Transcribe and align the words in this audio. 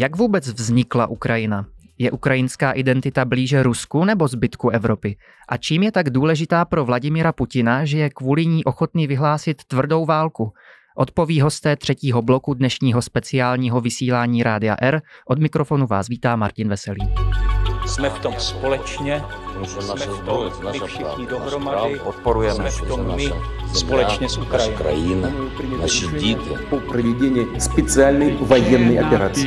Jak 0.00 0.16
vůbec 0.16 0.48
vznikla 0.48 1.06
Ukrajina? 1.06 1.66
Je 1.98 2.10
ukrajinská 2.10 2.72
identita 2.72 3.24
blíže 3.24 3.62
Rusku 3.62 4.04
nebo 4.04 4.28
zbytku 4.28 4.70
Evropy? 4.70 5.16
A 5.48 5.56
čím 5.56 5.82
je 5.82 5.92
tak 5.92 6.10
důležitá 6.10 6.64
pro 6.64 6.84
Vladimira 6.84 7.32
Putina, 7.32 7.84
že 7.84 7.98
je 7.98 8.10
kvůli 8.10 8.46
ní 8.46 8.64
ochotný 8.64 9.06
vyhlásit 9.06 9.64
tvrdou 9.64 10.04
válku? 10.04 10.52
Odpoví 10.96 11.40
hosté 11.40 11.76
třetího 11.76 12.22
bloku 12.22 12.54
dnešního 12.54 13.02
speciálního 13.02 13.80
vysílání 13.80 14.42
Rádia 14.42 14.76
R. 14.82 15.02
Od 15.26 15.38
mikrofonu 15.38 15.86
vás 15.86 16.08
vítá 16.08 16.36
Martin 16.36 16.68
Veselý 16.68 17.08
jsme 17.88 18.10
v 18.10 18.18
tom 18.18 18.34
společně, 18.38 19.24
jsme 19.66 20.06
v 20.06 20.20
tom 20.20 20.50
my 20.72 20.80
všichni 20.86 21.26
dohromady, 21.26 22.00
jsme 22.50 22.70
v 22.70 22.88
tom 22.88 23.16
my 23.16 23.32
společně 23.74 24.28
s 24.28 24.38
Ukrajinou. 24.38 25.28
Naši 25.80 26.06
děti. 26.06 26.36
Po 26.70 26.80
provedení 26.80 27.46
speciální 27.58 28.30
vojenské 28.30 29.04
operace. 29.06 29.46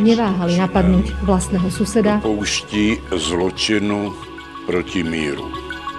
Neváhali 0.00 0.58
napadnout 0.58 1.04
vlastného 1.22 1.70
suseda. 1.70 2.18
Pouští 2.18 2.98
zločinu 3.16 4.14
proti 4.66 5.02
míru. 5.02 5.52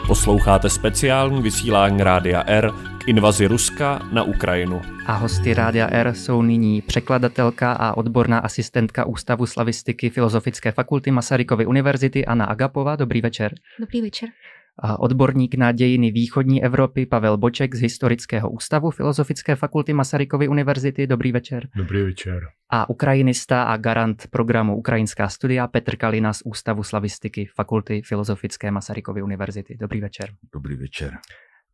Posloucháte 0.07 0.70
speciální 0.70 1.41
vysílání 1.41 2.04
Rádia 2.04 2.43
R 2.45 2.71
k 3.03 3.07
invazi 3.07 3.48
Ruska 3.48 3.99
na 4.12 4.23
Ukrajinu. 4.23 4.81
A 5.05 5.13
hosty 5.13 5.53
Rádia 5.53 5.88
R 5.91 6.13
jsou 6.13 6.41
nyní 6.41 6.81
překladatelka 6.81 7.71
a 7.71 7.98
odborná 7.98 8.39
asistentka 8.39 9.05
Ústavu 9.05 9.45
slavistiky 9.45 10.09
Filozofické 10.09 10.71
fakulty 10.71 11.12
Masarykovy 11.12 11.66
univerzity 11.66 12.26
Anna 12.26 12.45
Agapova. 12.45 12.95
Dobrý 12.95 13.21
večer. 13.21 13.55
Dobrý 13.79 14.02
večer. 14.02 14.29
A 14.79 14.99
odborník 14.99 15.55
na 15.55 15.71
dějiny 15.71 16.12
východní 16.12 16.63
Evropy 16.63 17.05
Pavel 17.05 17.38
Boček 17.38 17.76
z 17.76 17.81
Historického 17.81 18.49
ústavu 18.49 18.91
Filozofické 18.91 19.55
fakulty 19.55 19.93
Masarykovy 19.93 20.48
univerzity. 20.48 21.07
Dobrý 21.07 21.31
večer. 21.31 21.67
Dobrý 21.76 22.04
večer. 22.04 22.48
A 22.70 22.90
ukrajinista 22.90 23.63
a 23.63 23.77
garant 23.77 24.27
programu 24.27 24.77
Ukrajinská 24.77 25.29
studia 25.29 25.68
Petr 25.68 25.96
Kalina 25.96 26.34
z 26.34 26.41
Ústavu 26.46 26.84
slavistiky 26.84 27.46
Fakulty 27.55 28.01
Filozofické 28.05 28.71
Masarykovy 28.71 29.21
univerzity. 29.21 29.77
Dobrý 29.79 30.01
večer. 30.01 30.29
Dobrý 30.54 30.76
večer. 30.76 31.13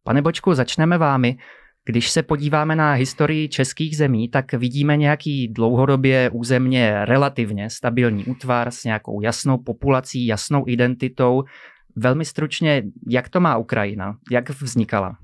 Pane 0.03 0.22
Bočku, 0.22 0.53
začneme 0.53 0.97
vámi. 0.97 1.38
Když 1.86 2.09
se 2.09 2.23
podíváme 2.23 2.75
na 2.75 2.94
historii 2.94 3.50
českých 3.50 3.97
zemí, 3.97 4.30
tak 4.30 4.53
vidíme 4.53 4.97
nějaký 4.97 5.47
dlouhodobě 5.47 6.30
územně 6.33 7.06
relativně 7.06 7.69
stabilní 7.69 8.25
útvar 8.25 8.72
s 8.72 8.83
nějakou 8.83 9.22
jasnou 9.22 9.58
populací, 9.58 10.28
jasnou 10.28 10.64
identitou. 10.67 11.44
Velmi 11.95 12.25
stručně, 12.25 12.83
jak 13.09 13.30
to 13.30 13.39
má 13.39 13.58
Ukrajina? 13.58 14.17
Jak 14.31 14.50
vznikala? 14.50 15.17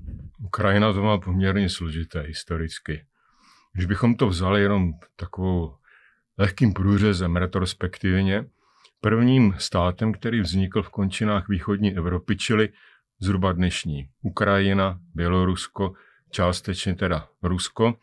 Ukrajina 0.44 0.92
to 0.92 1.02
má 1.02 1.18
poměrně 1.18 1.68
složité 1.68 2.20
historicky. 2.20 3.04
Když 3.72 3.86
bychom 3.86 4.14
to 4.14 4.26
vzali 4.26 4.62
jenom 4.62 4.92
takovou 5.16 5.74
lehkým 6.38 6.72
průřezem 6.72 7.36
retrospektivně, 7.36 8.44
prvním 9.00 9.54
státem, 9.58 10.12
který 10.12 10.40
vznikl 10.40 10.82
v 10.82 10.88
končinách 10.88 11.48
východní 11.48 11.96
Evropy, 11.96 12.36
čili 12.36 12.68
zhruba 13.20 13.52
dnešní 13.52 14.08
Ukrajina, 14.22 15.00
Bělorusko, 15.14 15.94
částečně 16.30 16.94
teda 16.94 17.28
Rusko, 17.42 17.94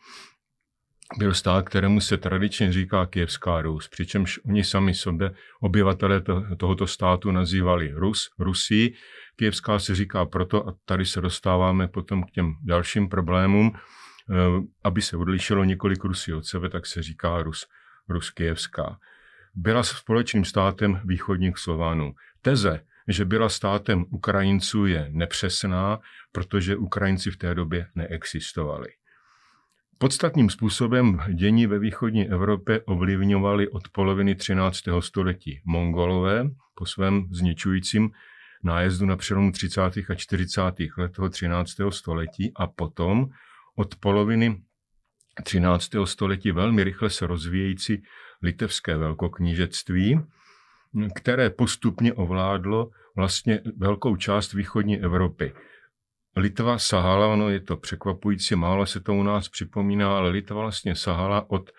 byl 1.18 1.34
stát, 1.34 1.68
kterému 1.68 2.00
se 2.00 2.16
tradičně 2.16 2.72
říká 2.72 3.06
Kijevská 3.06 3.62
Rus, 3.62 3.88
přičemž 3.88 4.40
oni 4.44 4.64
sami 4.64 4.94
sobě, 4.94 5.34
obyvatelé 5.60 6.20
to, 6.20 6.42
tohoto 6.56 6.86
státu 6.86 7.30
nazývali 7.30 7.92
Rus, 7.94 8.30
Rusí. 8.38 8.94
Kijevská 9.36 9.78
se 9.78 9.94
říká 9.94 10.24
proto, 10.24 10.68
a 10.68 10.74
tady 10.84 11.06
se 11.06 11.20
dostáváme 11.20 11.88
potom 11.88 12.22
k 12.22 12.30
těm 12.30 12.54
dalším 12.62 13.08
problémům, 13.08 13.72
eh, 13.74 14.34
aby 14.84 15.02
se 15.02 15.16
odlišilo 15.16 15.64
několik 15.64 16.04
Rusí 16.04 16.32
od 16.32 16.46
sebe, 16.46 16.68
tak 16.68 16.86
se 16.86 17.02
říká 17.02 17.42
Rus, 17.42 17.66
Rus 18.08 18.30
Kijevská. 18.30 18.98
Byla 19.54 19.82
společným 19.82 20.44
státem 20.44 21.00
východních 21.04 21.58
Slovanů. 21.58 22.14
Teze, 22.42 22.80
že 23.08 23.24
byla 23.24 23.48
státem 23.48 24.04
Ukrajinců, 24.10 24.86
je 24.86 25.08
nepřesná, 25.10 26.00
protože 26.32 26.76
Ukrajinci 26.76 27.30
v 27.30 27.36
té 27.36 27.54
době 27.54 27.86
neexistovali. 27.94 28.88
Podstatným 29.98 30.50
způsobem 30.50 31.20
dění 31.34 31.66
ve 31.66 31.78
východní 31.78 32.28
Evropě 32.28 32.80
ovlivňovali 32.80 33.68
od 33.68 33.88
poloviny 33.88 34.34
13. 34.34 34.80
století 35.00 35.60
Mongolové 35.64 36.44
po 36.74 36.86
svém 36.86 37.28
zničujícím 37.30 38.10
nájezdu 38.62 39.06
na 39.06 39.16
přelomu 39.16 39.52
30. 39.52 39.80
a 39.80 40.14
40. 40.14 40.60
let 40.98 41.12
toho 41.12 41.28
13. 41.28 41.70
století 41.90 42.52
a 42.56 42.66
potom 42.66 43.26
od 43.76 43.96
poloviny 43.96 44.62
13. 45.42 45.90
století 46.04 46.52
velmi 46.52 46.84
rychle 46.84 47.10
se 47.10 47.26
rozvíjející 47.26 48.02
litevské 48.42 48.96
velkoknížectví, 48.96 50.20
které 51.14 51.50
postupně 51.50 52.14
ovládlo 52.14 52.90
vlastně 53.16 53.60
velkou 53.76 54.16
část 54.16 54.52
východní 54.52 55.00
Evropy. 55.02 55.52
Litva 56.36 56.78
sahala, 56.78 57.26
ono 57.26 57.50
je 57.50 57.60
to 57.60 57.76
překvapující, 57.76 58.54
málo 58.54 58.86
se 58.86 59.00
to 59.00 59.14
u 59.14 59.22
nás 59.22 59.48
připomíná, 59.48 60.16
ale 60.16 60.30
Litva 60.30 60.60
vlastně 60.60 60.96
sahala 60.96 61.50
od 61.50 61.70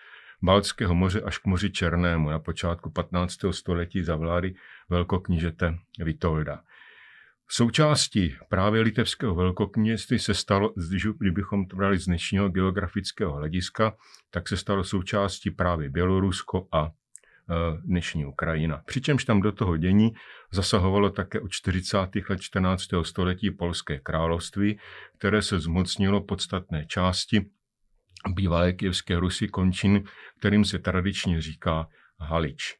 Baltského 0.42 0.94
moře 0.94 1.20
až 1.20 1.38
k 1.38 1.46
moři 1.46 1.70
Černému 1.70 2.30
na 2.30 2.38
počátku 2.38 2.90
15. 2.90 3.34
století 3.50 4.02
za 4.02 4.16
vlády 4.16 4.54
velkoknížete 4.88 5.74
Vitolda. 6.04 6.60
Součástí 7.48 8.36
právě 8.48 8.80
litevského 8.80 9.34
velkokněžství 9.34 10.18
se 10.18 10.34
stalo, 10.34 10.72
kdybychom 11.18 11.66
to 11.66 11.76
brali 11.76 11.98
z 11.98 12.06
dnešního 12.06 12.48
geografického 12.48 13.32
hlediska, 13.32 13.96
tak 14.30 14.48
se 14.48 14.56
stalo 14.56 14.84
součástí 14.84 15.50
právě 15.50 15.90
Bělorusko 15.90 16.68
a 16.72 16.90
dnešní 17.84 18.26
Ukrajina. 18.26 18.82
Přičemž 18.86 19.24
tam 19.24 19.40
do 19.40 19.52
toho 19.52 19.76
dění 19.76 20.12
zasahovalo 20.52 21.10
také 21.10 21.40
od 21.40 21.50
40. 21.50 21.98
let 22.30 22.40
14. 22.40 22.82
století 23.02 23.50
Polské 23.50 23.98
království, 23.98 24.78
které 25.18 25.42
se 25.42 25.60
zmocnilo 25.60 26.20
podstatné 26.20 26.86
části 26.86 27.46
bývalé 28.34 28.72
kijevské 28.72 29.18
Rusy 29.18 29.48
končin, 29.48 30.04
kterým 30.38 30.64
se 30.64 30.78
tradičně 30.78 31.42
říká 31.42 31.86
Halič. 32.20 32.74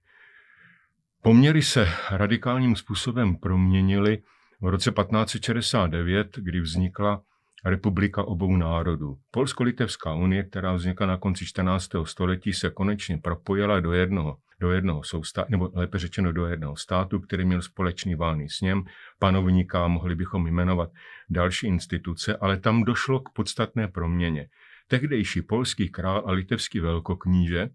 Poměry 1.22 1.62
se 1.62 1.88
radikálním 2.10 2.77
způsobem 2.77 3.37
proměnily 3.37 4.22
v 4.60 4.66
roce 4.66 4.91
1569, 4.91 6.28
kdy 6.37 6.60
vznikla 6.60 7.22
republika 7.65 8.22
obou 8.22 8.56
národů. 8.56 9.16
Polsko-Litevská 9.31 10.15
unie, 10.15 10.44
která 10.44 10.72
vznikla 10.72 11.06
na 11.06 11.16
konci 11.16 11.47
14. 11.47 11.91
století, 12.04 12.53
se 12.53 12.71
konečně 12.71 13.19
propojila 13.19 13.81
do 13.81 13.93
jednoho 13.93 14.37
do 14.61 14.72
jednoho 14.72 15.03
soustá, 15.03 15.47
nebo 15.49 15.71
lépe 15.75 15.99
řečeno 15.99 16.33
do 16.33 16.47
jednoho 16.47 16.77
státu, 16.77 17.21
který 17.21 17.44
měl 17.44 17.62
společný 17.62 18.15
válný 18.15 18.49
sněm, 18.49 18.84
panovníka, 19.19 19.89
mohli 19.89 20.15
bychom 20.15 20.47
jmenovat 20.47 20.91
další 21.31 21.67
instituce, 21.67 22.37
ale 22.37 22.56
tam 22.56 22.84
došlo 22.84 23.21
k 23.21 23.31
podstatné 23.31 23.89
proměně. 23.89 24.49
Tehdejší 24.89 25.43
polský 25.43 25.89
král 25.89 26.22
a 26.27 26.33
litevský 26.33 26.81
velkokníže 26.81 27.69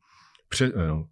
před, 0.50 0.76
no, 0.76 1.08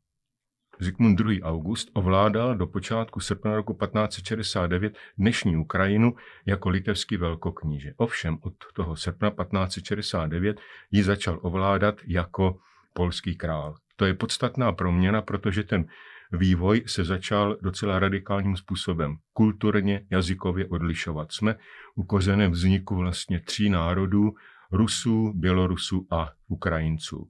Zikmund 0.81 1.19
II. 1.19 1.41
August 1.41 1.89
ovládal 1.93 2.55
do 2.55 2.67
počátku 2.67 3.19
srpna 3.19 3.55
roku 3.55 3.73
1569 3.73 4.97
dnešní 5.17 5.57
Ukrajinu 5.57 6.15
jako 6.45 6.69
litevský 6.69 7.17
velkokníže. 7.17 7.93
Ovšem 7.97 8.37
od 8.41 8.53
toho 8.73 8.95
srpna 8.95 9.29
1569 9.29 10.59
ji 10.91 11.03
začal 11.03 11.39
ovládat 11.41 11.95
jako 12.07 12.59
polský 12.93 13.35
král. 13.35 13.75
To 13.99 14.05
je 14.05 14.13
podstatná 14.13 14.71
proměna, 14.71 15.21
protože 15.21 15.63
ten 15.63 15.85
vývoj 16.31 16.83
se 16.85 17.05
začal 17.05 17.57
docela 17.61 17.99
radikálním 17.99 18.57
způsobem 18.57 19.17
kulturně, 19.33 20.05
jazykově 20.09 20.67
odlišovat. 20.67 21.31
Jsme 21.31 21.55
u 21.95 22.03
kořenem 22.03 22.51
vzniku 22.51 22.95
vlastně 22.95 23.39
tří 23.39 23.69
národů, 23.69 24.33
Rusů, 24.71 25.33
Bělorusů 25.35 26.07
a 26.11 26.29
Ukrajinců. 26.47 27.27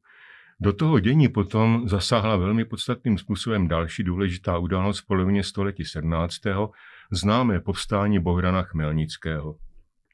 Do 0.59 0.73
toho 0.73 0.99
dění 0.99 1.29
potom 1.29 1.89
zasáhla 1.89 2.35
velmi 2.35 2.65
podstatným 2.65 3.17
způsobem 3.17 3.67
další 3.67 4.03
důležitá 4.03 4.57
událost 4.57 4.99
v 4.99 5.05
polovině 5.05 5.43
století 5.43 5.85
17. 5.85 6.35
známé 7.11 7.59
povstání 7.59 8.19
Bohdana 8.19 8.63
Chmelnického. 8.63 9.55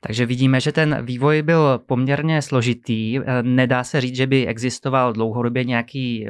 Takže 0.08 0.26
vidíme, 0.26 0.62
že 0.62 0.72
ten 0.72 1.06
vývoj 1.06 1.42
byl 1.42 1.80
poměrně 1.86 2.42
složitý. 2.42 3.20
Nedá 3.42 3.84
se 3.84 4.02
říct, 4.02 4.16
že 4.16 4.28
by 4.28 4.48
existoval 4.48 5.14
dlouhodobě 5.14 5.64
nějaký, 5.64 6.28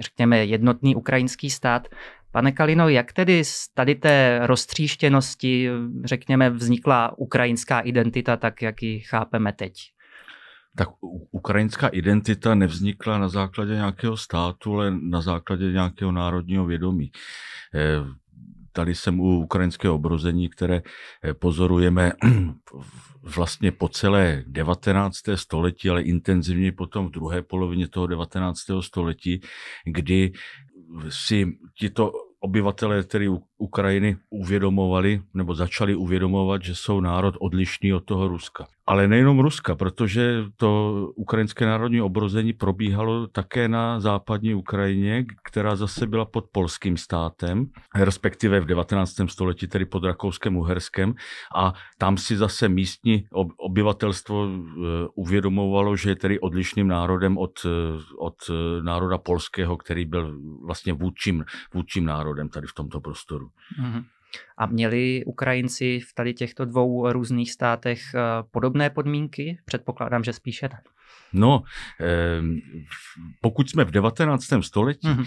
řekněme, 0.00 0.44
jednotný 0.44 0.96
ukrajinský 0.96 1.50
stát. 1.50 1.88
Pane 2.32 2.52
Kalino, 2.52 2.88
jak 2.88 3.12
tedy 3.12 3.44
z 3.44 3.68
tady 3.74 3.94
té 3.94 4.40
roztříštěnosti, 4.42 5.70
řekněme, 6.04 6.50
vznikla 6.50 7.18
ukrajinská 7.18 7.80
identita, 7.80 8.36
tak 8.36 8.62
jak 8.62 8.82
ji 8.82 9.00
chápeme 9.00 9.52
teď? 9.52 9.72
Tak 10.76 10.88
ukrajinská 11.30 11.88
identita 11.88 12.54
nevznikla 12.54 13.18
na 13.18 13.28
základě 13.28 13.72
nějakého 13.72 14.16
státu, 14.16 14.74
ale 14.74 14.90
na 14.90 15.20
základě 15.20 15.72
nějakého 15.72 16.12
národního 16.12 16.66
vědomí. 16.66 17.10
Eh, 18.76 18.86
tady 18.86 18.94
jsem 18.94 19.20
u 19.20 19.40
ukrajinského 19.40 19.94
obrození, 19.94 20.48
které 20.48 20.82
pozorujeme 21.38 22.12
vlastně 23.22 23.72
po 23.72 23.88
celé 23.88 24.44
19. 24.46 25.16
století, 25.34 25.90
ale 25.90 26.02
intenzivně 26.02 26.72
potom 26.72 27.08
v 27.08 27.10
druhé 27.10 27.42
polovině 27.42 27.88
toho 27.88 28.06
19. 28.06 28.58
století, 28.80 29.40
kdy 29.84 30.32
si 31.08 31.58
tito 31.78 32.12
obyvatelé 32.40 33.02
tedy 33.04 33.28
Ukrajiny 33.58 34.16
uvědomovali 34.30 35.22
nebo 35.34 35.54
začali 35.54 35.94
uvědomovat, 35.94 36.62
že 36.62 36.74
jsou 36.74 37.00
národ 37.00 37.34
odlišný 37.40 37.94
od 37.94 38.04
toho 38.04 38.28
Ruska. 38.28 38.66
Ale 38.88 39.08
nejenom 39.08 39.40
Ruska, 39.40 39.74
protože 39.74 40.44
to 40.56 40.92
ukrajinské 41.16 41.66
národní 41.66 42.00
obrození 42.00 42.52
probíhalo 42.52 43.26
také 43.26 43.68
na 43.68 44.00
západní 44.00 44.54
Ukrajině, 44.54 45.24
která 45.44 45.76
zase 45.76 46.06
byla 46.06 46.24
pod 46.24 46.44
polským 46.52 46.96
státem, 46.96 47.66
respektive 47.94 48.60
v 48.60 48.64
19. 48.64 49.14
století 49.26 49.66
tedy 49.66 49.84
pod 49.84 50.04
Rakouskem 50.04 50.56
Uherskem 50.56 51.14
a 51.56 51.74
tam 51.98 52.16
si 52.16 52.36
zase 52.36 52.68
místní 52.68 53.24
obyvatelstvo 53.56 54.46
e, 54.46 54.48
uvědomovalo, 55.14 55.96
že 55.96 56.10
je 56.10 56.16
tedy 56.16 56.40
odlišným 56.40 56.88
národem 56.88 57.38
od, 57.38 57.58
e, 57.64 57.68
od 58.18 58.36
e, 58.50 58.82
národa 58.82 59.18
polského, 59.18 59.76
který 59.76 60.04
byl 60.04 60.38
vlastně 60.66 60.92
vůdčím, 60.92 61.44
vůdčím 61.74 62.04
národem 62.04 62.48
tady 62.48 62.66
v 62.66 62.74
tomto 62.74 63.00
prostoru. 63.00 63.45
Mm-hmm. 63.82 64.04
A 64.58 64.66
měli 64.66 65.24
Ukrajinci 65.26 66.00
v 66.00 66.14
tady 66.14 66.34
těchto 66.34 66.64
dvou 66.64 67.12
různých 67.12 67.52
státech 67.52 68.14
eh, 68.14 68.20
podobné 68.50 68.90
podmínky? 68.90 69.58
Předpokládám, 69.64 70.24
že 70.24 70.32
spíše 70.32 70.68
tak. 70.68 70.80
No, 71.32 71.62
ehm, 72.00 72.60
pokud 73.40 73.70
jsme 73.70 73.84
v 73.84 73.90
19. 73.90 74.44
století, 74.60 75.08
mm-hmm. 75.08 75.26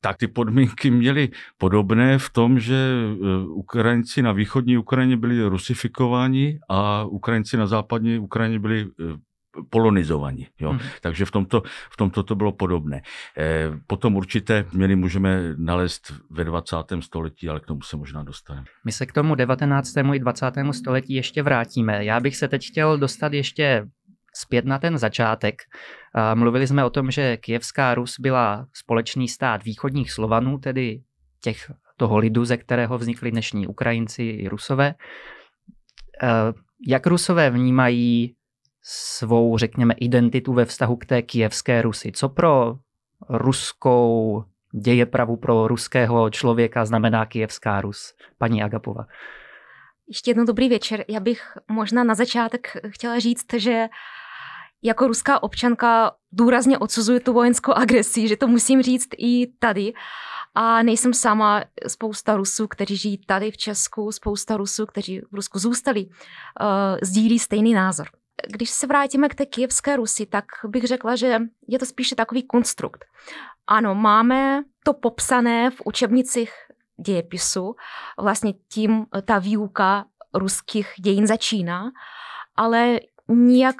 tak 0.00 0.16
ty 0.16 0.28
podmínky 0.28 0.90
měly 0.90 1.28
podobné 1.58 2.18
v 2.18 2.30
tom, 2.30 2.60
že 2.60 2.74
eh, 2.74 3.46
Ukrajinci 3.46 4.22
na 4.22 4.32
východní 4.32 4.78
Ukrajině 4.78 5.16
byli 5.16 5.44
rusifikováni 5.44 6.60
a 6.68 7.04
Ukrajinci 7.04 7.56
na 7.56 7.66
západní 7.66 8.18
Ukrajině 8.18 8.58
byli 8.58 8.86
eh, 9.00 9.04
polonizovaní. 9.70 10.46
Jo. 10.60 10.70
Hmm. 10.70 10.80
Takže 11.00 11.24
v 11.24 11.30
tomto, 11.30 11.62
v 11.90 11.96
tomto 11.96 12.22
to 12.22 12.34
bylo 12.34 12.52
podobné. 12.52 13.02
E, 13.38 13.70
potom 13.86 14.16
určité 14.16 14.66
měli 14.72 14.96
můžeme 14.96 15.54
nalézt 15.56 16.12
ve 16.30 16.44
20. 16.44 16.76
století, 17.00 17.48
ale 17.48 17.60
k 17.60 17.66
tomu 17.66 17.82
se 17.82 17.96
možná 17.96 18.22
dostaneme. 18.22 18.66
My 18.84 18.92
se 18.92 19.06
k 19.06 19.12
tomu 19.12 19.34
19. 19.34 19.96
i 20.14 20.18
20. 20.18 20.46
století 20.70 21.14
ještě 21.14 21.42
vrátíme. 21.42 22.04
Já 22.04 22.20
bych 22.20 22.36
se 22.36 22.48
teď 22.48 22.66
chtěl 22.66 22.98
dostat 22.98 23.32
ještě 23.32 23.86
zpět 24.34 24.64
na 24.64 24.78
ten 24.78 24.98
začátek. 24.98 25.54
Mluvili 26.34 26.66
jsme 26.66 26.84
o 26.84 26.90
tom, 26.90 27.10
že 27.10 27.36
Kijevská 27.36 27.94
Rus 27.94 28.14
byla 28.20 28.66
společný 28.72 29.28
stát 29.28 29.64
východních 29.64 30.12
Slovanů, 30.12 30.58
tedy 30.58 31.02
těch 31.42 31.70
toho 31.96 32.18
lidu, 32.18 32.44
ze 32.44 32.56
kterého 32.56 32.98
vznikli 32.98 33.30
dnešní 33.30 33.66
Ukrajinci 33.66 34.22
i 34.22 34.48
Rusové. 34.48 34.86
E, 34.88 34.94
jak 36.88 37.06
Rusové 37.06 37.50
vnímají 37.50 38.34
svou, 38.82 39.58
řekněme, 39.58 39.94
identitu 39.94 40.52
ve 40.52 40.64
vztahu 40.64 40.96
k 40.96 41.06
té 41.06 41.22
kijevské 41.22 41.82
Rusy. 41.82 42.12
Co 42.12 42.28
pro 42.28 42.78
ruskou 43.28 44.44
dějepravu 44.72 45.36
pro 45.36 45.68
ruského 45.68 46.30
člověka 46.30 46.84
znamená 46.84 47.26
kijevská 47.26 47.80
Rus? 47.80 48.14
Paní 48.38 48.62
Agapova. 48.62 49.06
Ještě 50.08 50.30
jednou 50.30 50.44
dobrý 50.44 50.68
večer. 50.68 51.04
Já 51.08 51.20
bych 51.20 51.42
možná 51.68 52.04
na 52.04 52.14
začátek 52.14 52.76
chtěla 52.88 53.18
říct, 53.18 53.46
že 53.56 53.88
jako 54.82 55.06
ruská 55.06 55.42
občanka 55.42 56.12
důrazně 56.32 56.78
odsuzuji 56.78 57.20
tu 57.20 57.32
vojenskou 57.32 57.72
agresi, 57.72 58.28
že 58.28 58.36
to 58.36 58.46
musím 58.46 58.82
říct 58.82 59.08
i 59.18 59.46
tady. 59.58 59.92
A 60.54 60.82
nejsem 60.82 61.14
sama, 61.14 61.64
spousta 61.86 62.36
Rusů, 62.36 62.68
kteří 62.68 62.96
žijí 62.96 63.18
tady 63.26 63.50
v 63.50 63.56
Česku, 63.56 64.12
spousta 64.12 64.56
Rusů, 64.56 64.86
kteří 64.86 65.20
v 65.20 65.34
Rusku 65.34 65.58
zůstali, 65.58 66.06
uh, 66.06 66.12
sdílí 67.02 67.38
stejný 67.38 67.74
názor 67.74 68.06
když 68.46 68.70
se 68.70 68.86
vrátíme 68.86 69.28
k 69.28 69.34
té 69.34 69.46
kijevské 69.46 69.96
Rusi, 69.96 70.26
tak 70.26 70.44
bych 70.66 70.84
řekla, 70.84 71.16
že 71.16 71.40
je 71.68 71.78
to 71.78 71.86
spíše 71.86 72.14
takový 72.14 72.42
konstrukt. 72.42 73.04
Ano, 73.66 73.94
máme 73.94 74.62
to 74.84 74.92
popsané 74.94 75.70
v 75.70 75.82
učebnicích 75.84 76.52
dějepisu, 77.06 77.74
vlastně 78.18 78.52
tím 78.72 79.06
ta 79.24 79.38
výuka 79.38 80.04
ruských 80.34 80.92
dějin 80.98 81.26
začíná, 81.26 81.90
ale 82.56 83.00
nijak, 83.28 83.76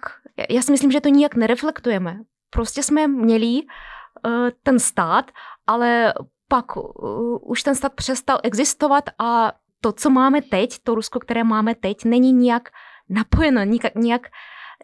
já 0.51 0.63
si 0.63 0.73
myslím, 0.73 0.91
že 0.91 1.01
to 1.01 1.09
nijak 1.09 1.35
nereflektujeme. 1.35 2.19
Prostě 2.51 2.83
jsme 2.83 3.07
měli 3.07 3.63
uh, 3.63 4.49
ten 4.63 4.79
stát, 4.79 5.31
ale 5.67 6.15
pak 6.49 6.77
uh, 6.77 7.39
už 7.43 7.63
ten 7.63 7.75
stát 7.75 7.95
přestal 7.95 8.39
existovat 8.43 9.05
a 9.19 9.53
to, 9.81 9.93
co 9.93 10.11
máme 10.11 10.43
teď, 10.43 10.79
to 10.83 10.95
Rusko, 10.95 11.21
které 11.21 11.45
máme 11.45 11.75
teď, 11.75 12.05
není 12.05 12.33
nijak 12.33 12.69
napojeno, 13.11 13.65
nijak, 13.65 13.95
nijak 13.95 14.29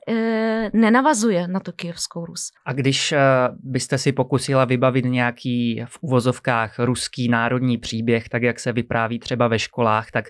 e, 0.09 0.71
nenavazuje 0.73 1.49
na 1.49 1.61
to 1.61 1.73
kijevskou 1.73 2.27
Rus. 2.27 2.51
A 2.67 2.73
když 2.73 3.13
e, 3.13 3.19
byste 3.63 3.99
si 3.99 4.13
pokusila 4.13 4.65
vybavit 4.65 5.05
nějaký 5.05 5.85
v 5.89 5.99
uvozovkách 6.01 6.79
ruský 6.79 7.29
národní 7.29 7.79
příběh, 7.79 8.29
tak 8.29 8.43
jak 8.43 8.61
se 8.61 8.73
vypráví 8.73 9.19
třeba 9.19 9.49
ve 9.49 9.59
školách, 9.59 10.11
tak 10.11 10.25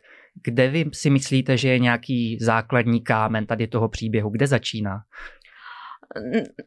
kde 0.45 0.69
vy 0.69 0.85
si 0.93 1.11
myslíte, 1.11 1.57
že 1.57 1.69
je 1.69 1.79
nějaký 1.79 2.39
základní 2.41 3.01
kámen 3.01 3.47
tady 3.47 3.67
toho 3.67 3.89
příběhu? 3.89 4.31
Kde 4.31 4.47
začíná? 4.47 5.01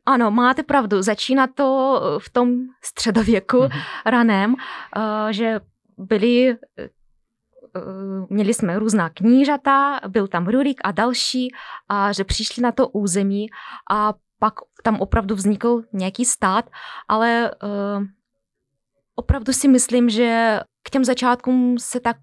Ano, 0.05 0.31
máte 0.31 0.63
pravdu. 0.63 1.01
Začíná 1.01 1.47
to 1.47 2.01
v 2.21 2.29
tom 2.29 2.55
středověku 2.83 3.57
mm-hmm. 3.57 3.81
raném, 4.05 4.55
že 5.31 5.59
byli 5.97 6.55
Eh, 6.77 6.89
měli 8.29 8.53
jsme 8.53 8.79
různá 8.79 9.09
knížata, 9.09 9.99
byl 10.07 10.27
tam 10.27 10.47
Rurik 10.47 10.81
a 10.83 10.91
další, 10.91 11.47
a 11.89 12.11
že 12.11 12.23
přišli 12.23 12.63
na 12.63 12.71
to 12.71 12.87
území 12.87 13.47
a 13.91 14.13
pak 14.39 14.53
tam 14.83 15.01
opravdu 15.01 15.35
vznikl 15.35 15.83
nějaký 15.93 16.25
stát, 16.25 16.69
ale 17.07 17.51
uh, 17.63 18.03
opravdu 19.15 19.53
si 19.53 19.67
myslím, 19.67 20.09
že 20.09 20.59
k 20.83 20.89
těm 20.89 21.05
začátkům 21.05 21.79
se 21.79 21.99
tak 21.99 22.17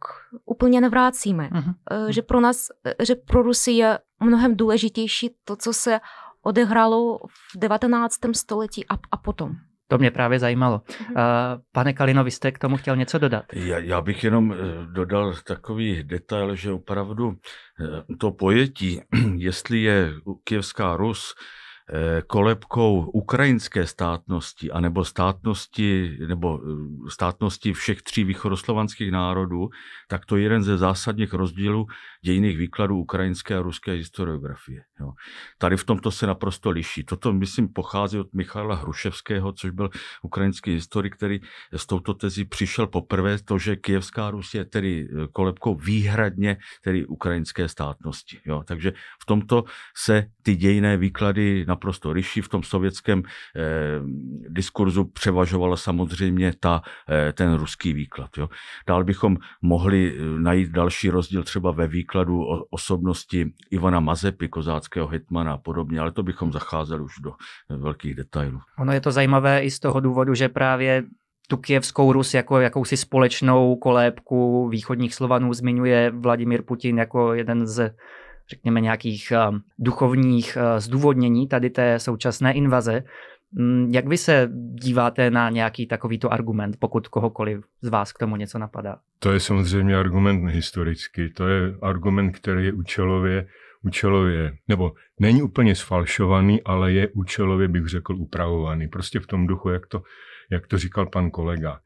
úplně 0.45 0.81
nevrácíme. 0.81 1.49
Uh-huh. 1.53 1.75
Uh, 2.05 2.09
že 2.09 2.23
pro 2.23 2.41
nás, 2.41 2.69
že 3.03 3.15
pro 3.15 3.43
Rusy 3.43 3.73
je 3.73 3.99
mnohem 4.21 4.57
důležitější 4.57 5.35
to, 5.45 5.57
co 5.57 5.73
se 5.73 6.01
odehrálo 6.43 7.19
v 7.19 7.59
19. 7.59 8.15
století 8.33 8.87
a, 8.89 8.95
a 9.11 9.17
potom. 9.17 9.53
To 9.89 9.99
mě 9.99 10.11
právě 10.11 10.39
zajímalo. 10.39 10.81
Mhm. 11.01 11.15
Pane 11.73 11.93
Kalino, 11.93 12.25
vy 12.25 12.31
jste 12.31 12.53
k 12.53 12.59
tomu 12.59 12.77
chtěl 12.77 12.97
něco 12.97 13.19
dodat? 13.19 13.45
Já, 13.53 13.79
já 13.79 14.01
bych 14.01 14.25
jenom 14.25 14.53
eh, 14.53 14.57
dodal 14.93 15.35
takový 15.47 16.03
detail, 16.03 16.55
že 16.55 16.73
opravdu 16.73 17.35
eh, 17.81 18.17
to 18.21 18.33
pojetí, 18.33 19.01
jestli 19.37 19.83
je 19.83 20.13
Kijevská 20.45 20.97
Rus 20.97 21.35
Eh, 21.35 21.66
kolebkou 22.27 23.11
ukrajinské 23.15 23.87
státnosti 23.87 24.71
anebo 24.71 25.05
státnosti, 25.05 26.19
nebo 26.27 26.61
eh, 26.61 27.11
státnosti 27.11 27.73
všech 27.73 28.03
tří 28.03 28.25
východoslovanských 28.25 29.13
národů, 29.13 29.69
tak 30.09 30.27
to 30.27 30.37
je 30.37 30.43
jeden 30.43 30.63
ze 30.63 30.79
zásadních 30.79 31.33
rozdílů 31.33 31.87
dějiných 32.25 32.59
výkladů 32.59 32.99
ukrajinské 32.99 33.57
a 33.57 33.63
ruské 33.63 33.93
historiografie. 33.93 34.83
Jo. 35.01 35.13
Tady 35.59 35.77
v 35.77 35.85
tomto 35.85 36.11
se 36.11 36.27
naprosto 36.27 36.71
liší. 36.71 37.05
Toto, 37.05 37.33
myslím, 37.33 37.69
pochází 37.69 38.19
od 38.19 38.35
Michala 38.35 38.75
Hruševského, 38.75 39.53
což 39.53 39.71
byl 39.71 39.91
ukrajinský 40.23 40.73
historik, 40.73 41.17
který 41.17 41.41
s 41.73 41.87
touto 41.87 42.15
tezí 42.15 42.45
přišel 42.45 42.87
poprvé, 42.87 43.39
to, 43.39 43.59
že 43.59 43.77
Kijevská 43.77 44.31
Rus 44.31 44.55
je 44.55 44.65
tedy 44.65 45.07
eh, 45.07 45.27
kolebkou 45.33 45.75
výhradně 45.75 46.57
tedy 46.83 47.07
ukrajinské 47.07 47.69
státnosti. 47.69 48.41
Jo. 48.47 48.63
Takže 48.67 48.93
v 49.23 49.27
tomto 49.27 49.65
se 49.97 50.27
ty 50.43 50.57
dějiné 50.57 50.97
výklady 50.97 51.65
naprosto 51.77 52.11
liší. 52.11 52.41
V 52.41 52.49
tom 52.49 52.63
sovětském 52.63 53.23
eh, 53.23 54.01
diskurzu 54.49 55.05
převažovala 55.05 55.77
samozřejmě 55.77 56.53
ta, 56.61 56.83
eh, 57.09 57.33
ten 57.33 57.55
ruský 57.55 57.93
výklad. 57.93 58.31
Jo. 58.39 58.49
Dál 58.89 59.05
bychom 59.05 59.37
mohli 59.63 60.09
eh, 60.09 60.41
najít 60.41 60.71
další 60.71 61.11
rozdíl 61.11 61.43
třeba 61.43 61.71
ve 61.71 61.87
výkladu 61.87 62.41
o 62.41 62.65
osobnosti 62.71 63.53
Ivana 63.71 64.01
Mazepy, 64.01 64.49
kozáckého 64.49 65.09
hitmana 65.09 65.53
a 65.53 65.59
podobně, 65.59 66.01
ale 66.01 66.13
to 66.13 66.23
bychom 66.23 66.53
zacházeli 66.53 67.03
už 67.03 67.13
do 67.23 67.33
eh, 67.71 67.77
velkých 67.77 68.15
detailů. 68.15 68.61
Ono 68.79 68.93
je 68.93 69.01
to 69.01 69.13
zajímavé 69.13 69.65
i 69.65 69.71
z 69.71 69.79
toho 69.81 70.01
důvodu, 70.01 70.35
že 70.35 70.49
právě 70.49 71.05
tu 71.49 71.57
kijevskou 71.57 72.13
Rus 72.13 72.35
jako 72.35 72.61
jakousi 72.61 72.97
společnou 72.97 73.77
kolébku 73.77 74.69
východních 74.69 75.15
Slovanů 75.15 75.53
zmiňuje 75.55 76.11
Vladimír 76.11 76.63
Putin 76.63 76.99
jako 76.99 77.35
jeden 77.35 77.67
z 77.67 77.95
řekněme, 78.51 78.81
nějakých 78.81 79.33
eh, 79.33 79.39
duchovních 79.79 80.57
eh, 80.57 80.81
zdůvodnění 80.81 81.49
tady 81.49 81.71
té 81.71 81.99
současné 81.99 82.53
invaze. 82.53 83.03
Mm, 83.53 83.91
jak 83.95 84.09
vy 84.09 84.19
se 84.19 84.49
díváte 84.75 85.31
na 85.31 85.51
nějaký 85.51 85.87
takovýto 85.87 86.33
argument, 86.33 86.77
pokud 86.79 87.09
kohokoliv 87.09 87.65
z 87.83 87.89
vás 87.89 88.13
k 88.13 88.19
tomu 88.19 88.37
něco 88.37 88.59
napadá? 88.59 88.97
To 89.19 89.33
je 89.33 89.41
samozřejmě 89.41 89.97
argument 89.97 90.49
historický, 90.49 91.33
to 91.33 91.49
je 91.49 91.75
argument, 91.83 92.33
který 92.33 92.65
je 92.65 92.73
účelově, 92.73 93.47
účelově, 93.83 94.57
nebo 94.69 94.93
není 95.21 95.43
úplně 95.43 95.75
sfalšovaný, 95.75 96.63
ale 96.63 96.93
je 96.93 97.09
účelově, 97.09 97.69
bych 97.69 97.87
řekl, 97.87 98.17
upravovaný. 98.17 98.89
Prostě 98.89 99.21
v 99.21 99.27
tom 99.27 99.47
duchu, 99.47 99.69
jak 99.69 99.87
to, 99.87 100.03
jak 100.51 100.67
to 100.67 100.79
říkal 100.79 101.07
pan 101.07 101.31
kolega. 101.31 101.81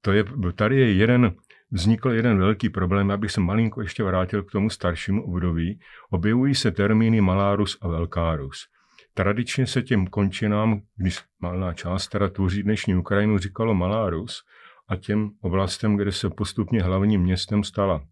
To 0.00 0.12
je, 0.12 0.24
tady 0.54 0.80
je 0.80 0.92
jeden 0.92 1.34
vznikl 1.74 2.10
jeden 2.10 2.38
velký 2.38 2.68
problém, 2.68 3.10
abych 3.10 3.30
se 3.30 3.40
malinko 3.40 3.80
ještě 3.80 4.04
vrátil 4.04 4.42
k 4.42 4.50
tomu 4.50 4.70
staršímu 4.70 5.24
období. 5.24 5.80
Objevují 6.10 6.54
se 6.54 6.70
termíny 6.70 7.20
Malá 7.20 7.56
Rus 7.56 7.78
a 7.80 7.88
Velká 7.88 8.36
Rus. 8.36 8.66
Tradičně 9.14 9.66
se 9.66 9.82
těm 9.82 10.06
končinám, 10.06 10.80
když 10.96 11.18
malá 11.40 11.72
část 11.72 12.08
teda 12.08 12.28
tvoří 12.28 12.62
dnešní 12.62 12.94
Ukrajinu, 12.94 13.38
říkalo 13.38 13.74
Malá 13.74 14.10
Rus 14.10 14.42
a 14.88 14.96
těm 14.96 15.30
oblastem, 15.40 15.96
kde 15.96 16.12
se 16.12 16.30
postupně 16.30 16.82
hlavním 16.82 17.20
městem 17.20 17.64
stala 17.64 18.02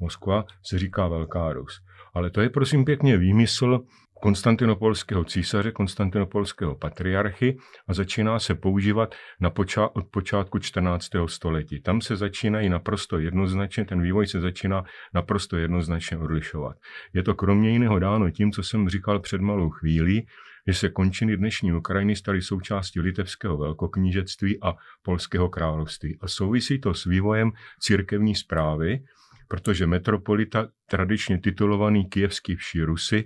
Moskva, 0.00 0.44
se 0.62 0.78
říká 0.78 1.08
Velká 1.08 1.52
Rus. 1.52 1.80
Ale 2.14 2.30
to 2.30 2.40
je 2.40 2.50
prosím 2.50 2.84
pěkně 2.84 3.16
výmysl 3.16 3.80
konstantinopolského 4.20 5.24
císaře, 5.24 5.72
konstantinopolského 5.72 6.74
patriarchy 6.74 7.58
a 7.88 7.94
začíná 7.94 8.38
se 8.38 8.54
používat 8.54 9.14
na 9.40 9.50
poča- 9.50 9.90
od 9.92 10.06
počátku 10.10 10.58
14. 10.58 11.28
století. 11.28 11.80
Tam 11.80 12.00
se 12.00 12.16
začínají 12.16 12.68
naprosto 12.68 13.18
jednoznačně, 13.18 13.84
ten 13.84 14.02
vývoj 14.02 14.26
se 14.26 14.40
začíná 14.40 14.84
naprosto 15.14 15.56
jednoznačně 15.56 16.18
odlišovat. 16.18 16.76
Je 17.12 17.22
to 17.22 17.34
kromě 17.34 17.70
jiného 17.70 17.98
dáno 17.98 18.30
tím, 18.30 18.52
co 18.52 18.62
jsem 18.62 18.88
říkal 18.88 19.20
před 19.20 19.40
malou 19.40 19.70
chvílí, 19.70 20.26
že 20.66 20.74
se 20.74 20.88
končiny 20.88 21.36
dnešní 21.36 21.72
Ukrajiny 21.72 22.16
staly 22.16 22.42
součástí 22.42 23.00
litevského 23.00 23.56
velkoknížectví 23.56 24.62
a 24.62 24.74
polského 25.02 25.48
království. 25.48 26.18
A 26.20 26.28
souvisí 26.28 26.80
to 26.80 26.94
s 26.94 27.04
vývojem 27.04 27.52
církevní 27.80 28.34
zprávy, 28.34 28.98
protože 29.48 29.86
metropolita, 29.86 30.68
tradičně 30.90 31.40
titulovaný 31.40 32.04
kijevský 32.04 32.56
vší 32.56 32.82
Rusy, 32.82 33.24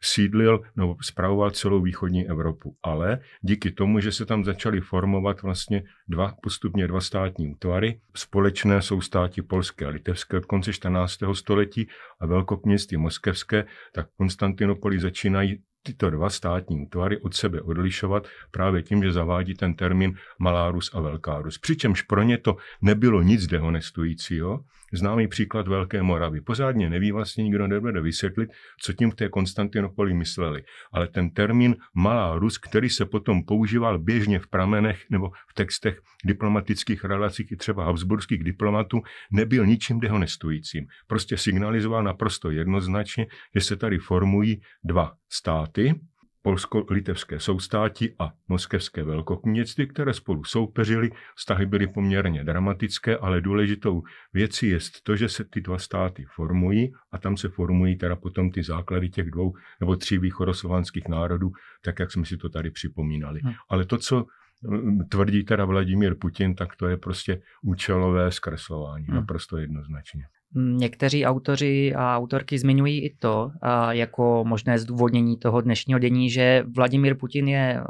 sídlil 0.00 0.60
nebo 0.76 0.96
spravoval 1.00 1.50
celou 1.50 1.82
východní 1.82 2.28
Evropu. 2.28 2.76
Ale 2.82 3.20
díky 3.40 3.70
tomu, 3.70 4.00
že 4.00 4.12
se 4.12 4.26
tam 4.26 4.44
začaly 4.44 4.80
formovat 4.80 5.42
vlastně 5.42 5.82
dva, 6.08 6.34
postupně 6.42 6.88
dva 6.88 7.00
státní 7.00 7.48
útvary, 7.48 8.00
společné 8.14 8.82
jsou 8.82 9.00
státy 9.00 9.42
polské 9.42 9.86
a 9.86 9.88
litevské 9.88 10.36
od 10.36 10.46
konce 10.46 10.72
14. 10.72 11.18
století 11.32 11.88
a 12.20 12.26
velkokněství 12.26 12.96
moskevské, 12.96 13.64
tak 13.92 14.06
Konstantinopoli 14.16 15.00
začínají 15.00 15.62
tyto 15.82 16.10
dva 16.10 16.30
státní 16.30 16.82
útvary 16.82 17.20
od 17.20 17.34
sebe 17.34 17.60
odlišovat 17.60 18.26
právě 18.50 18.82
tím, 18.82 19.02
že 19.02 19.12
zavádí 19.12 19.54
ten 19.54 19.74
termín 19.74 20.14
Malá 20.38 20.70
Rus 20.70 20.90
a 20.94 21.00
Velká 21.00 21.40
Rus. 21.40 21.58
Přičemž 21.58 22.02
pro 22.02 22.22
ně 22.22 22.38
to 22.38 22.56
nebylo 22.82 23.22
nic 23.22 23.46
dehonestujícího, 23.46 24.64
Známý 24.92 25.28
příklad 25.28 25.68
Velké 25.68 26.02
Moravy. 26.02 26.40
Pořádně 26.40 26.90
neví 26.90 27.12
vlastně 27.12 27.44
nikdo 27.44 27.66
nebude 27.66 28.00
vysvětlit, 28.00 28.50
co 28.82 28.92
tím 28.92 29.10
v 29.10 29.14
té 29.14 29.28
Konstantinopoli 29.28 30.14
mysleli. 30.14 30.64
Ale 30.92 31.08
ten 31.08 31.30
termín 31.30 31.76
Malá 31.94 32.38
Rus, 32.38 32.58
který 32.58 32.90
se 32.90 33.04
potom 33.04 33.44
používal 33.44 33.98
běžně 33.98 34.38
v 34.38 34.46
pramenech 34.46 35.04
nebo 35.10 35.30
v 35.50 35.54
textech 35.54 36.00
diplomatických 36.24 37.04
relacích 37.04 37.52
i 37.52 37.56
třeba 37.56 37.84
habsburských 37.84 38.44
diplomatů, 38.44 39.00
nebyl 39.32 39.66
ničím 39.66 40.00
dehonestujícím. 40.00 40.86
Prostě 41.06 41.36
signalizoval 41.36 42.02
naprosto 42.02 42.50
jednoznačně, 42.50 43.26
že 43.54 43.60
se 43.60 43.76
tady 43.76 43.98
formují 43.98 44.60
dva 44.84 45.12
státy, 45.28 45.94
polsko-litevské 46.42 47.40
soustáti 47.40 48.14
a 48.18 48.32
moskevské 48.48 49.02
velkokněctví, 49.02 49.86
které 49.86 50.14
spolu 50.14 50.44
soupeřili. 50.44 51.10
Vztahy 51.36 51.66
byly 51.66 51.86
poměrně 51.86 52.44
dramatické, 52.44 53.16
ale 53.16 53.40
důležitou 53.40 54.02
věcí 54.32 54.68
je 54.68 54.78
to, 55.02 55.16
že 55.16 55.28
se 55.28 55.44
ty 55.44 55.60
dva 55.60 55.78
státy 55.78 56.24
formují 56.34 56.92
a 57.12 57.18
tam 57.18 57.36
se 57.36 57.48
formují 57.48 57.96
teda 57.96 58.16
potom 58.16 58.50
ty 58.50 58.62
základy 58.62 59.08
těch 59.08 59.30
dvou 59.30 59.54
nebo 59.80 59.96
tří 59.96 60.18
východoslovanských 60.18 61.08
národů, 61.08 61.50
tak 61.84 61.98
jak 61.98 62.12
jsme 62.12 62.24
si 62.24 62.36
to 62.36 62.48
tady 62.48 62.70
připomínali. 62.70 63.40
Hmm. 63.44 63.54
Ale 63.68 63.84
to, 63.84 63.98
co 63.98 64.26
mm, 64.62 65.08
tvrdí 65.08 65.44
teda 65.44 65.64
Vladimír 65.64 66.14
Putin, 66.20 66.54
tak 66.54 66.76
to 66.76 66.88
je 66.88 66.96
prostě 66.96 67.42
účelové 67.62 68.32
zkreslování, 68.32 69.04
hmm. 69.06 69.16
naprosto 69.16 69.56
jednoznačně. 69.56 70.24
Někteří 70.54 71.26
autoři 71.26 71.94
a 71.94 72.16
autorky 72.16 72.58
zmiňují 72.58 73.04
i 73.04 73.16
to 73.16 73.50
jako 73.90 74.44
možné 74.46 74.78
zdůvodnění 74.78 75.38
toho 75.38 75.60
dnešního 75.60 75.98
dění, 75.98 76.30
že 76.30 76.64
Vladimír 76.76 77.16
Putin 77.18 77.48
je 77.48 77.82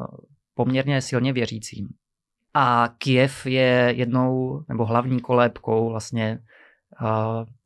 poměrně 0.54 1.00
silně 1.00 1.32
věřícím. 1.32 1.88
A 2.54 2.88
Kiev 2.98 3.46
je 3.46 3.92
jednou 3.96 4.62
nebo 4.68 4.84
hlavní 4.84 5.20
kolébkou 5.20 5.88
vlastně 5.88 6.38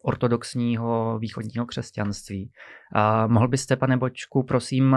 ortodoxního 0.03 1.19
východního 1.19 1.67
křesťanství. 1.67 2.51
Mohl 3.27 3.49
byste, 3.49 3.77
pane 3.77 3.97
Bočku, 3.97 4.43
prosím 4.43 4.97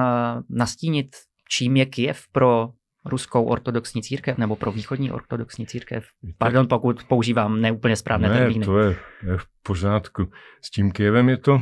nastínit, 0.49 1.15
čím 1.49 1.75
je 1.75 1.85
Kiev 1.85 2.21
pro 2.31 2.69
ruskou 3.05 3.43
ortodoxní 3.43 4.03
církev 4.03 4.37
nebo 4.37 4.55
pro 4.55 4.71
východní 4.71 5.11
ortodoxní 5.11 5.67
církev. 5.67 6.05
Pardon, 6.37 6.67
pokud 6.67 7.03
používám 7.03 7.61
neúplně 7.61 7.95
správné 7.95 8.29
ne, 8.29 8.37
termíny. 8.37 8.65
to 8.65 8.79
je, 8.79 8.95
je 9.23 9.37
v 9.37 9.45
pořádku. 9.63 10.31
S 10.61 10.71
tím 10.71 10.91
Kijevem 10.91 11.29
je 11.29 11.37
to 11.37 11.61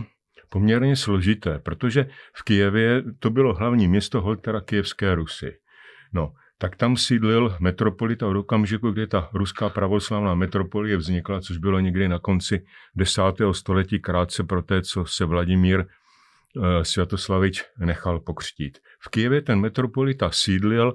poměrně 0.49 0.95
složité, 0.95 1.59
protože 1.59 2.05
v 2.33 2.43
Kijevě 2.43 3.03
to 3.19 3.29
bylo 3.29 3.53
hlavní 3.53 3.87
město 3.87 4.21
Holtera 4.21 4.61
Kijevské 4.61 5.15
Rusy. 5.15 5.57
No, 6.13 6.33
tak 6.57 6.75
tam 6.75 6.97
sídlil 6.97 7.55
metropolita 7.59 8.27
od 8.27 8.37
okamžiku, 8.37 8.91
kdy 8.91 9.07
ta 9.07 9.29
ruská 9.33 9.69
pravoslavná 9.69 10.35
metropolie 10.35 10.97
vznikla, 10.97 11.41
což 11.41 11.57
bylo 11.57 11.79
někdy 11.79 12.07
na 12.07 12.19
konci 12.19 12.65
desátého 12.95 13.53
století, 13.53 13.99
krátce 13.99 14.43
pro 14.43 14.61
té, 14.61 14.81
co 14.81 15.05
se 15.05 15.25
Vladimír 15.25 15.85
eh, 15.85 16.85
Světoslavič 16.85 17.63
nechal 17.77 18.19
pokřtít. 18.19 18.77
V 18.99 19.09
Kijevě 19.09 19.41
ten 19.41 19.59
metropolita 19.59 20.29
sídlil 20.31 20.93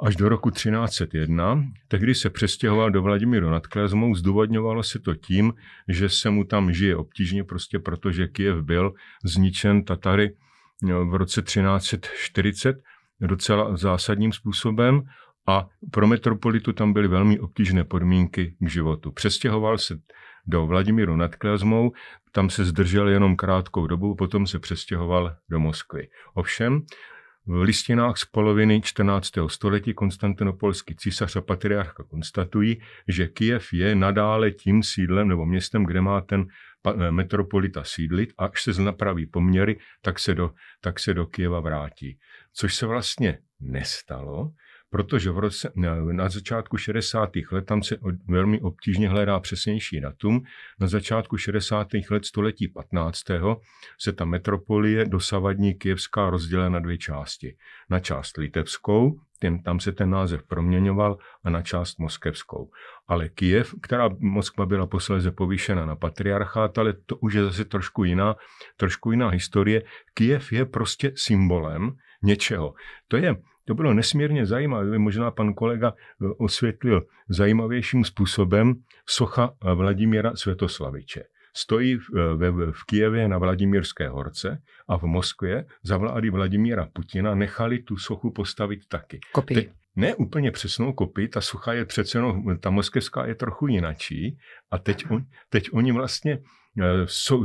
až 0.00 0.16
do 0.16 0.28
roku 0.28 0.50
1301. 0.50 1.64
Tehdy 1.88 2.14
se 2.14 2.30
přestěhoval 2.30 2.90
do 2.90 3.02
Vladimíru 3.02 3.50
nad 3.50 3.66
Klezmou. 3.66 4.14
Zdůvodňovalo 4.14 4.82
se 4.82 4.98
to 4.98 5.14
tím, 5.14 5.52
že 5.88 6.08
se 6.08 6.30
mu 6.30 6.44
tam 6.44 6.72
žije 6.72 6.96
obtížně, 6.96 7.44
prostě 7.44 7.78
protože 7.78 8.28
Kiev 8.28 8.56
byl 8.62 8.92
zničen 9.24 9.84
Tatary 9.84 10.34
no, 10.82 11.06
v 11.06 11.14
roce 11.14 11.42
1340 11.42 12.76
docela 13.20 13.76
zásadním 13.76 14.32
způsobem 14.32 15.02
a 15.46 15.68
pro 15.90 16.06
metropolitu 16.06 16.72
tam 16.72 16.92
byly 16.92 17.08
velmi 17.08 17.40
obtížné 17.40 17.84
podmínky 17.84 18.56
k 18.60 18.68
životu. 18.68 19.12
Přestěhoval 19.12 19.78
se 19.78 19.98
do 20.46 20.66
Vladimíru 20.66 21.16
nad 21.16 21.36
Klezmou, 21.36 21.92
tam 22.32 22.50
se 22.50 22.64
zdržel 22.64 23.08
jenom 23.08 23.36
krátkou 23.36 23.86
dobu, 23.86 24.14
potom 24.14 24.46
se 24.46 24.58
přestěhoval 24.58 25.36
do 25.48 25.60
Moskvy. 25.60 26.08
Ovšem, 26.34 26.82
v 27.48 27.62
listinách 27.62 28.16
z 28.16 28.24
poloviny 28.24 28.80
14. 28.80 29.30
století 29.46 29.94
konstantinopolský 29.94 30.96
císař 30.96 31.36
a 31.36 31.40
patriarcha 31.40 32.02
konstatují, 32.02 32.80
že 33.08 33.26
Kiev 33.26 33.72
je 33.72 33.94
nadále 33.94 34.50
tím 34.50 34.82
sídlem 34.82 35.28
nebo 35.28 35.46
městem, 35.46 35.84
kde 35.84 36.00
má 36.00 36.20
ten 36.20 36.46
eh, 36.86 37.10
metropolita 37.10 37.84
sídlit 37.84 38.32
a 38.38 38.44
až 38.44 38.62
se 38.62 38.82
napraví 38.82 39.26
poměry, 39.26 39.78
tak 40.02 40.18
se 40.18 40.34
do, 40.34 40.50
tak 40.80 41.00
se 41.00 41.14
do 41.14 41.26
Kieva 41.26 41.60
vrátí. 41.60 42.18
Což 42.52 42.74
se 42.74 42.86
vlastně 42.86 43.38
nestalo, 43.60 44.52
protože 44.90 45.30
v 45.30 45.38
roce, 45.38 45.72
na 46.12 46.28
začátku 46.28 46.76
60. 46.76 47.30
let 47.50 47.64
tam 47.64 47.82
se 47.82 47.96
velmi 48.28 48.60
obtížně 48.60 49.08
hledá 49.08 49.40
přesnější 49.40 50.00
datum. 50.00 50.42
Na 50.80 50.86
začátku 50.86 51.36
60. 51.36 51.88
let 52.10 52.24
století 52.24 52.68
15. 52.68 53.22
se 53.98 54.12
ta 54.12 54.24
metropolie 54.24 55.04
dosavadní 55.04 55.74
kijevská 55.74 56.30
rozdělila 56.30 56.68
na 56.68 56.78
dvě 56.78 56.98
části. 56.98 57.56
Na 57.90 58.00
část 58.00 58.36
litevskou, 58.36 59.20
ten, 59.38 59.62
tam 59.62 59.80
se 59.80 59.92
ten 59.92 60.10
název 60.10 60.42
proměňoval, 60.42 61.18
a 61.44 61.50
na 61.50 61.62
část 61.62 61.98
moskevskou. 61.98 62.70
Ale 63.08 63.28
Kijev, 63.28 63.74
která 63.82 64.08
Moskva 64.18 64.66
byla 64.66 64.86
posléze 64.86 65.30
povýšena 65.30 65.86
na 65.86 65.96
patriarchát, 65.96 66.78
ale 66.78 66.92
to 66.92 67.16
už 67.16 67.34
je 67.34 67.44
zase 67.44 67.64
trošku 67.64 68.04
jiná, 68.04 68.36
trošku 68.76 69.10
jiná 69.10 69.28
historie. 69.28 69.82
Kijev 70.14 70.52
je 70.52 70.64
prostě 70.64 71.12
symbolem 71.14 71.92
něčeho. 72.22 72.74
To 73.08 73.16
je 73.16 73.36
to 73.68 73.74
bylo 73.74 73.94
nesmírně 73.94 74.46
zajímavé. 74.46 74.98
Možná 74.98 75.30
pan 75.30 75.54
kolega 75.54 75.92
eh, 75.92 76.26
osvětlil 76.38 77.06
zajímavějším 77.28 78.04
způsobem 78.04 78.74
socha 79.06 79.54
Vladimíra 79.74 80.36
Světoslaviče. 80.36 81.24
Stojí 81.56 81.96
v, 81.96 82.02
eh, 82.16 82.50
v, 82.50 82.72
v 82.72 82.84
Kijevě 82.84 83.28
na 83.28 83.38
Vladimírské 83.38 84.08
horce 84.08 84.62
a 84.88 84.98
v 84.98 85.02
Moskvě 85.02 85.64
za 85.82 85.96
vlády 85.96 86.30
Vladimíra 86.30 86.88
Putina 86.92 87.34
nechali 87.34 87.78
tu 87.78 87.96
sochu 87.96 88.30
postavit 88.30 88.80
taky. 88.88 89.20
Kopii. 89.32 89.70
ne 89.96 90.14
úplně 90.14 90.50
přesnou 90.50 90.92
kopii, 90.92 91.28
ta 91.28 91.40
socha 91.40 91.72
je 91.72 91.84
přece, 91.84 92.20
no, 92.20 92.42
ta 92.60 92.70
moskevská 92.70 93.26
je 93.26 93.34
trochu 93.34 93.66
jinačí 93.66 94.38
a 94.70 94.78
teď, 94.78 95.10
on, 95.10 95.24
teď 95.48 95.68
oni 95.72 95.92
vlastně 95.92 96.38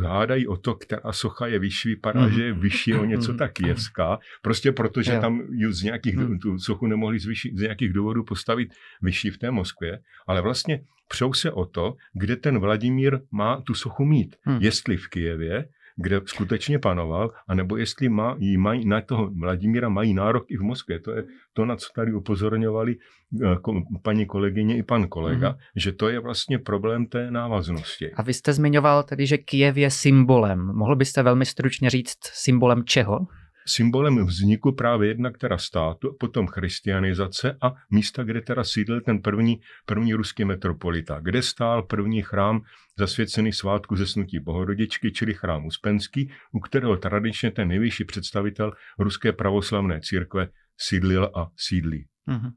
hádají 0.04 0.48
o 0.48 0.58
to, 0.58 0.76
která 0.76 1.12
socha 1.12 1.48
je 1.48 1.60
vyšší, 1.60 1.90
vypadá, 1.90 2.22
mm. 2.22 2.32
že 2.32 2.44
je 2.44 2.54
vyšší 2.54 2.94
o 2.94 3.06
něco 3.06 3.34
tak 3.34 3.54
kijevská, 3.54 4.20
prostě 4.42 4.72
protože 4.72 5.20
tam 5.20 5.42
z 5.70 5.84
nějakých, 5.84 6.18
mm. 6.18 6.40
tu 6.40 6.60
sochu 6.60 6.88
nemohli 6.88 7.20
z, 7.20 7.26
vyšší, 7.26 7.52
z 7.56 7.62
nějakých 7.62 7.94
důvodů 7.94 8.24
postavit 8.24 8.74
vyšší 9.02 9.30
v 9.30 9.38
té 9.38 9.52
Moskvě, 9.52 10.00
ale 10.28 10.42
vlastně 10.42 10.84
přou 11.08 11.34
se 11.34 11.52
o 11.52 11.66
to, 11.66 11.96
kde 12.14 12.36
ten 12.36 12.60
Vladimír 12.60 13.20
má 13.32 13.62
tu 13.62 13.74
sochu 13.74 14.06
mít. 14.06 14.36
Mm. 14.46 14.58
Jestli 14.62 14.98
v 14.98 15.08
Kijevě, 15.08 15.66
kde 15.96 16.22
skutečně 16.26 16.80
panoval, 16.80 17.32
anebo 17.48 17.78
jestli 17.78 18.10
má, 18.10 18.36
jí 18.40 18.58
mají, 18.58 18.86
na 18.86 19.02
toho 19.02 19.32
Vladimíra 19.40 19.90
mají 19.90 20.14
nárok 20.14 20.46
i 20.52 20.58
v 20.58 20.62
Moskvě. 20.62 21.00
To 21.00 21.12
je 21.12 21.24
to, 21.54 21.66
na 21.66 21.76
co 21.76 21.88
tady 21.96 22.14
upozorňovali 22.14 22.96
eh, 22.96 23.56
paní 24.02 24.26
kolegyně 24.26 24.78
i 24.78 24.84
pan 24.84 25.08
kolega, 25.08 25.52
mm-hmm. 25.52 25.58
že 25.76 25.92
to 25.92 26.10
je 26.10 26.20
vlastně 26.20 26.60
problém 26.60 27.06
té 27.06 27.32
návaznosti. 27.32 28.12
A 28.12 28.22
vy 28.22 28.34
jste 28.34 28.54
zmiňoval 28.54 29.04
tedy, 29.04 29.28
že 29.28 29.38
Kijev 29.38 29.78
je 29.78 29.92
symbolem. 29.92 30.76
Mohl 30.76 30.96
byste 30.96 31.24
velmi 31.24 31.46
stručně 31.46 31.90
říct 31.90 32.20
symbolem 32.24 32.84
čeho? 32.84 33.28
Symbolem 33.68 34.26
vzniku 34.26 34.72
právě 34.72 35.10
jednak 35.10 35.38
teda 35.38 35.58
státu, 35.58 36.16
potom 36.20 36.48
christianizace 36.48 37.58
a 37.62 37.74
místa, 37.92 38.24
kde 38.24 38.42
teda 38.42 38.64
sídlil 38.64 39.02
ten 39.02 39.22
první, 39.22 39.60
první 39.86 40.14
ruský 40.14 40.46
metropolita, 40.46 41.20
kde 41.22 41.42
stál 41.42 41.84
první 41.84 42.22
chrám 42.22 42.62
zasvěcený 42.98 43.54
svátku 43.54 43.96
zesnutí 43.96 44.40
Bohorodičky, 44.40 45.12
čili 45.12 45.34
chrám 45.34 45.66
Uspenský, 45.66 46.32
u 46.52 46.60
kterého 46.60 46.98
tradičně 46.98 47.52
ten 47.52 47.68
nejvyšší 47.68 48.06
představitel 48.06 48.74
ruské 49.00 49.32
pravoslavné 49.32 50.02
církve 50.02 50.48
sídlil 50.78 51.32
a 51.36 51.48
sídlí. 51.58 52.06
Mm-hmm. 52.28 52.52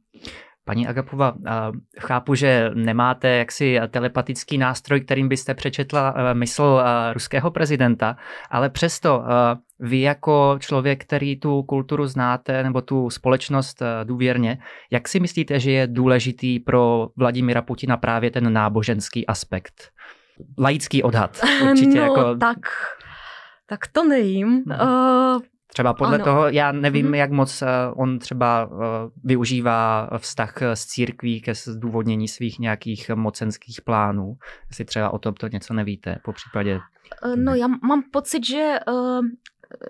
Paní 0.64 0.86
Agapova, 0.88 1.34
chápu, 2.00 2.34
že 2.34 2.70
nemáte 2.74 3.28
jaksi 3.28 3.78
telepatický 3.90 4.58
nástroj, 4.58 5.00
kterým 5.00 5.28
byste 5.28 5.54
přečetla 5.54 6.14
e, 6.16 6.34
mysl 6.34 6.82
e, 6.84 7.12
ruského 7.12 7.50
prezidenta, 7.50 8.16
ale 8.50 8.70
přesto 8.70 9.22
e, 9.22 9.56
vy 9.80 10.00
jako 10.00 10.56
člověk, 10.60 11.04
který 11.04 11.40
tu 11.40 11.62
kulturu 11.62 12.06
znáte 12.06 12.62
nebo 12.62 12.80
tu 12.80 13.10
společnost 13.10 13.82
důvěrně, 14.04 14.58
jak 14.90 15.08
si 15.08 15.20
myslíte, 15.20 15.60
že 15.60 15.70
je 15.70 15.86
důležitý 15.86 16.60
pro 16.60 17.08
Vladimira 17.16 17.62
Putina 17.62 17.96
právě 17.96 18.30
ten 18.30 18.52
náboženský 18.52 19.26
aspekt? 19.26 19.90
Laický 20.58 21.02
odhad. 21.02 21.40
Určitě 21.70 21.98
no, 21.98 22.02
jako... 22.02 22.36
tak, 22.36 22.58
tak 23.66 23.86
to 23.86 24.04
nevím. 24.04 24.62
No. 24.66 24.76
Uh, 25.36 25.42
Třeba 25.76 25.94
podle 25.94 26.14
ano. 26.14 26.24
toho, 26.24 26.48
já 26.48 26.72
nevím, 26.72 27.06
mm-hmm. 27.06 27.14
jak 27.14 27.30
moc 27.30 27.62
eh, 27.62 27.66
on 27.96 28.18
třeba 28.18 28.70
eh, 28.72 28.76
využívá 29.24 30.10
vztah 30.18 30.62
s 30.62 30.86
církví 30.86 31.40
ke 31.40 31.54
zdůvodnění 31.54 32.28
svých 32.28 32.58
nějakých 32.58 33.10
mocenských 33.14 33.80
plánů. 33.82 34.36
Jestli 34.68 34.84
třeba 34.84 35.10
o 35.10 35.18
tom 35.18 35.34
to 35.34 35.48
něco 35.48 35.74
nevíte, 35.74 36.16
po 36.24 36.32
případě. 36.32 36.80
Eh, 37.24 37.36
no 37.36 37.54
já 37.54 37.66
mám 37.66 38.02
pocit, 38.12 38.46
že 38.46 38.76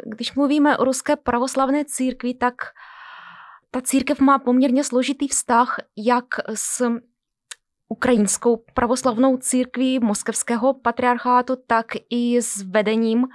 když 0.04 0.34
mluvíme 0.34 0.78
o 0.78 0.84
ruské 0.84 1.16
pravoslavné 1.16 1.84
církvi, 1.84 2.34
tak 2.34 2.54
ta 3.70 3.80
církev 3.80 4.20
má 4.20 4.38
poměrně 4.38 4.84
složitý 4.84 5.28
vztah 5.28 5.76
jak 5.96 6.24
s 6.54 6.90
ukrajinskou 7.88 8.64
pravoslavnou 8.74 9.36
církví 9.36 9.98
moskevského 9.98 10.74
patriarchátu, 10.74 11.56
tak 11.66 11.86
i 12.10 12.42
s 12.42 12.62
vedením 12.62 13.26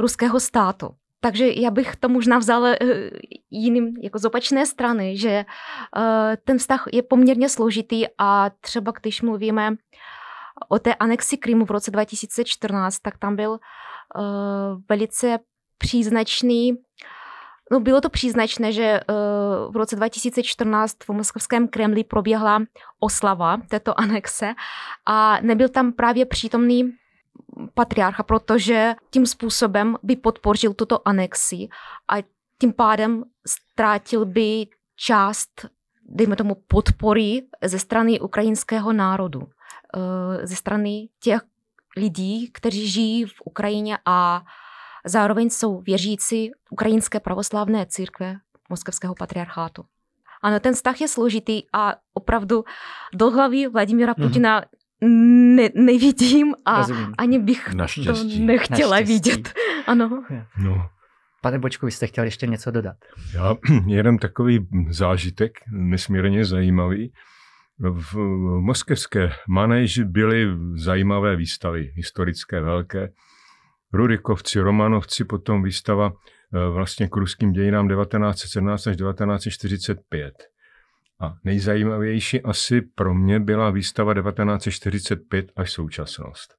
ruského 0.00 0.40
státu. 0.40 0.90
Takže 1.20 1.48
já 1.48 1.70
bych 1.70 1.96
to 1.96 2.08
možná 2.08 2.38
vzala 2.38 2.70
eh, 2.70 3.10
jiným, 3.50 3.96
jako 4.02 4.18
z 4.18 4.24
opačné 4.24 4.66
strany, 4.66 5.16
že 5.16 5.30
eh, 5.30 6.36
ten 6.44 6.58
vztah 6.58 6.84
je 6.92 7.02
poměrně 7.02 7.48
složitý 7.48 8.04
a 8.18 8.50
třeba 8.60 8.92
když 9.00 9.22
mluvíme 9.22 9.74
o 10.68 10.78
té 10.78 10.94
anexi 10.94 11.36
Krymu 11.36 11.64
v 11.64 11.70
roce 11.70 11.90
2014, 11.90 12.98
tak 12.98 13.18
tam 13.18 13.36
byl 13.36 13.58
velice 14.88 15.38
příznačný. 15.78 16.72
No, 17.72 17.80
bylo 17.80 18.00
to 18.00 18.10
příznačné, 18.10 18.72
že 18.72 19.00
v 19.70 19.76
roce 19.76 19.96
2014 19.96 20.96
v 21.04 21.08
moskovském 21.08 21.68
Kremli 21.68 22.04
proběhla 22.04 22.58
oslava 23.00 23.56
této 23.68 24.00
anexe 24.00 24.54
a 25.06 25.40
nebyl 25.40 25.68
tam 25.68 25.92
právě 25.92 26.26
přítomný 26.26 26.92
patriarcha, 27.74 28.22
protože 28.22 28.94
tím 29.10 29.26
způsobem 29.26 29.96
by 30.02 30.16
podpořil 30.16 30.74
tuto 30.74 31.08
anexi 31.08 31.68
a 32.12 32.16
tím 32.60 32.72
pádem 32.72 33.24
ztrátil 33.46 34.24
by 34.24 34.66
část, 34.96 35.66
dejme 36.08 36.36
tomu, 36.36 36.56
podpory 36.66 37.42
ze 37.64 37.78
strany 37.78 38.20
ukrajinského 38.20 38.92
národu, 38.92 39.42
eh, 39.42 40.46
ze 40.46 40.56
strany 40.56 41.08
těch 41.22 41.40
lidí, 41.96 42.50
kteří 42.52 42.88
žijí 42.88 43.24
v 43.24 43.34
Ukrajině 43.44 43.98
a 44.06 44.42
zároveň 45.06 45.50
jsou 45.50 45.80
věřící 45.80 46.50
ukrajinské 46.70 47.20
pravoslavné 47.20 47.86
církve 47.86 48.36
moskevského 48.70 49.14
patriarchátu. 49.14 49.84
Ano, 50.42 50.60
ten 50.60 50.74
vztah 50.74 51.00
je 51.00 51.08
složitý 51.08 51.62
a 51.72 51.94
opravdu 52.14 52.64
do 53.14 53.30
hlavy 53.30 53.68
Vladimira 53.68 54.14
mhm. 54.18 54.28
Putina 54.28 54.62
ne, 55.00 55.68
nevidím 55.74 56.54
a 56.64 56.78
Rozumím. 56.78 57.14
ani 57.18 57.38
bych 57.38 57.74
Naštěstí. 57.74 58.38
to 58.38 58.44
nechtěla 58.44 58.90
Naštěstí. 58.90 59.30
vidět. 59.30 59.54
Ano. 59.86 60.24
No. 60.58 60.88
Pane 61.42 61.58
Bočku, 61.58 61.86
vy 61.86 61.92
jste 61.92 62.06
chtěl 62.06 62.24
ještě 62.24 62.46
něco 62.46 62.70
dodat? 62.70 62.96
Já 63.34 63.56
jeden 63.86 64.18
takový 64.18 64.68
zážitek, 64.90 65.52
nesmírně 65.72 66.44
zajímavý. 66.44 67.12
V 67.80 68.16
moskevské 68.60 69.32
manéži 69.48 70.04
byly 70.04 70.46
zajímavé 70.74 71.36
výstavy, 71.36 71.92
historické, 71.94 72.60
velké. 72.60 73.12
Rudikovci, 73.92 74.60
Romanovci, 74.60 75.24
potom 75.24 75.62
výstava 75.62 76.12
eh, 76.12 76.70
vlastně 76.70 77.08
k 77.08 77.16
ruským 77.16 77.52
dějinám 77.52 77.88
1917 77.88 78.86
až 78.86 78.96
1945. 78.96 80.34
A 81.20 81.34
nejzajímavější 81.44 82.42
asi 82.42 82.80
pro 82.80 83.14
mě 83.14 83.40
byla 83.40 83.70
výstava 83.70 84.14
1945 84.14 85.52
až 85.56 85.72
současnost. 85.72 86.54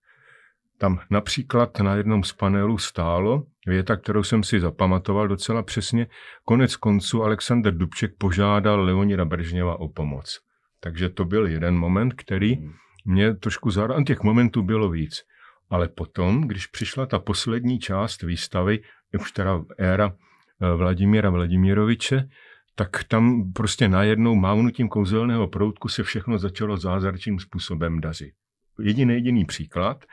Tam 0.78 1.00
například 1.10 1.80
na 1.80 1.96
jednom 1.96 2.24
z 2.24 2.34
panelů 2.34 2.78
stálo 2.78 3.46
věta, 3.68 3.96
kterou 3.96 4.24
jsem 4.24 4.44
si 4.44 4.60
zapamatoval 4.60 5.28
docela 5.28 5.64
přesně. 5.64 6.08
Konec 6.46 6.76
konců 6.76 7.24
Alexander 7.24 7.78
Dubček 7.78 8.12
požádal 8.18 8.82
Leonida 8.82 9.26
Bržněva 9.26 9.80
o 9.80 9.88
pomoc. 9.88 10.51
Takže 10.84 11.10
to 11.10 11.26
byl 11.26 11.48
jeden 11.48 11.78
moment, 11.78 12.14
který 12.14 12.58
mě 13.06 13.34
trošku 13.34 13.72
zahrál. 13.72 14.04
Těch 14.04 14.24
momentů 14.24 14.62
bylo 14.62 14.90
víc. 14.90 15.22
Ale 15.70 15.88
potom, 15.88 16.42
když 16.42 16.68
přišla 16.68 17.06
ta 17.06 17.20
poslední 17.20 17.80
část 17.80 18.22
výstavy, 18.22 18.80
už 19.20 19.32
teda 19.32 19.64
éra 19.78 20.14
eh, 20.62 20.76
Vladimíra 20.76 21.30
Vladimiroviče, 21.30 22.30
tak 22.76 23.04
tam 23.04 23.52
prostě 23.54 23.88
najednou 23.88 24.36
mávnutím 24.36 24.90
kouzelného 24.90 25.48
proutku 25.48 25.88
se 25.88 26.04
všechno 26.04 26.38
začalo 26.38 26.78
zázračným 26.78 27.40
způsobem 27.40 28.02
dařit. 28.02 28.34
Jediný 28.80 29.14
jediný 29.14 29.46
příklad, 29.46 30.06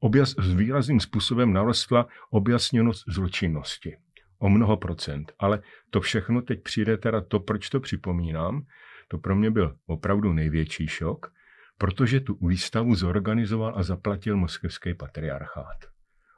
objas, 0.00 0.34
s 0.38 0.54
výrazným 0.54 1.00
způsobem 1.00 1.52
narostla 1.52 2.06
objasněnost 2.30 3.04
zločinnosti 3.08 3.96
o 4.38 4.48
mnoho 4.48 4.76
procent. 4.76 5.32
Ale 5.38 5.60
to 5.90 6.00
všechno 6.00 6.42
teď 6.42 6.62
přijde 6.62 6.96
teda 6.96 7.20
to, 7.20 7.40
proč 7.40 7.68
to 7.68 7.80
připomínám, 7.80 8.62
to 9.08 9.18
pro 9.18 9.36
mě 9.36 9.50
byl 9.50 9.76
opravdu 9.86 10.32
největší 10.32 10.86
šok, 10.86 11.32
protože 11.78 12.20
tu 12.20 12.46
výstavu 12.46 12.94
zorganizoval 12.94 13.72
a 13.76 13.82
zaplatil 13.82 14.36
moskevský 14.36 14.94
patriarchát. 14.94 15.84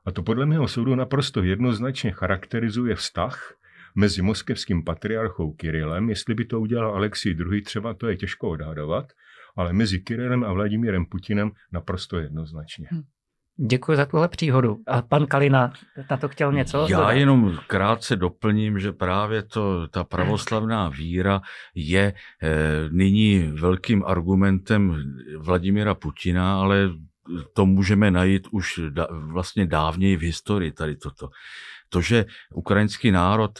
A 0.05 0.11
to 0.11 0.23
podle 0.23 0.47
mého 0.47 0.69
soudu 0.69 0.95
naprosto 0.95 1.43
jednoznačně 1.43 2.13
charakterizuje 2.13 2.95
vztah 2.95 3.55
mezi 3.95 4.23
moskevským 4.23 4.85
patriarchou 4.85 5.53
Kirilem, 5.53 6.09
jestli 6.09 6.35
by 6.35 6.45
to 6.45 6.61
udělal 6.61 6.95
Alexij 6.95 7.37
II, 7.53 7.63
třeba 7.63 7.95
to 7.95 8.09
je 8.09 8.17
těžko 8.17 8.49
odhadovat, 8.49 9.13
ale 9.57 9.73
mezi 9.73 10.01
Kirilem 10.01 10.45
a 10.45 10.53
Vladimírem 10.53 11.07
Putinem 11.07 11.51
naprosto 11.73 12.19
jednoznačně. 12.19 12.89
Hm. 12.93 13.03
Děkuji 13.57 13.97
za 13.97 14.07
tuhle 14.07 14.29
příhodu. 14.29 14.79
A 14.87 15.03
pan 15.03 15.27
Kalina 15.27 15.73
na 16.11 16.17
to 16.17 16.29
chtěl 16.29 16.53
něco? 16.53 16.87
Já 16.91 16.99
dodat? 16.99 17.13
jenom 17.13 17.59
krátce 17.67 18.17
doplním, 18.17 18.79
že 18.79 18.93
právě 18.93 19.43
to, 19.43 19.89
ta 19.89 20.05
pravoslavná 20.05 20.89
víra 20.89 21.41
je 21.75 22.03
e, 22.03 22.15
nyní 22.91 23.53
velkým 23.61 24.05
argumentem 24.07 25.03
Vladimira 25.39 25.95
Putina, 25.95 26.61
ale 26.61 26.91
to 27.53 27.67
můžeme 27.67 28.11
najít 28.11 28.49
už 28.51 28.81
da, 28.89 29.07
vlastně 29.11 29.67
dávněji 29.67 30.17
v 30.17 30.23
historii 30.23 30.73
tady 30.73 30.97
toto 30.97 31.31
to, 31.91 32.01
že 32.01 32.27
ukrajinský 32.55 33.11
národ 33.11 33.59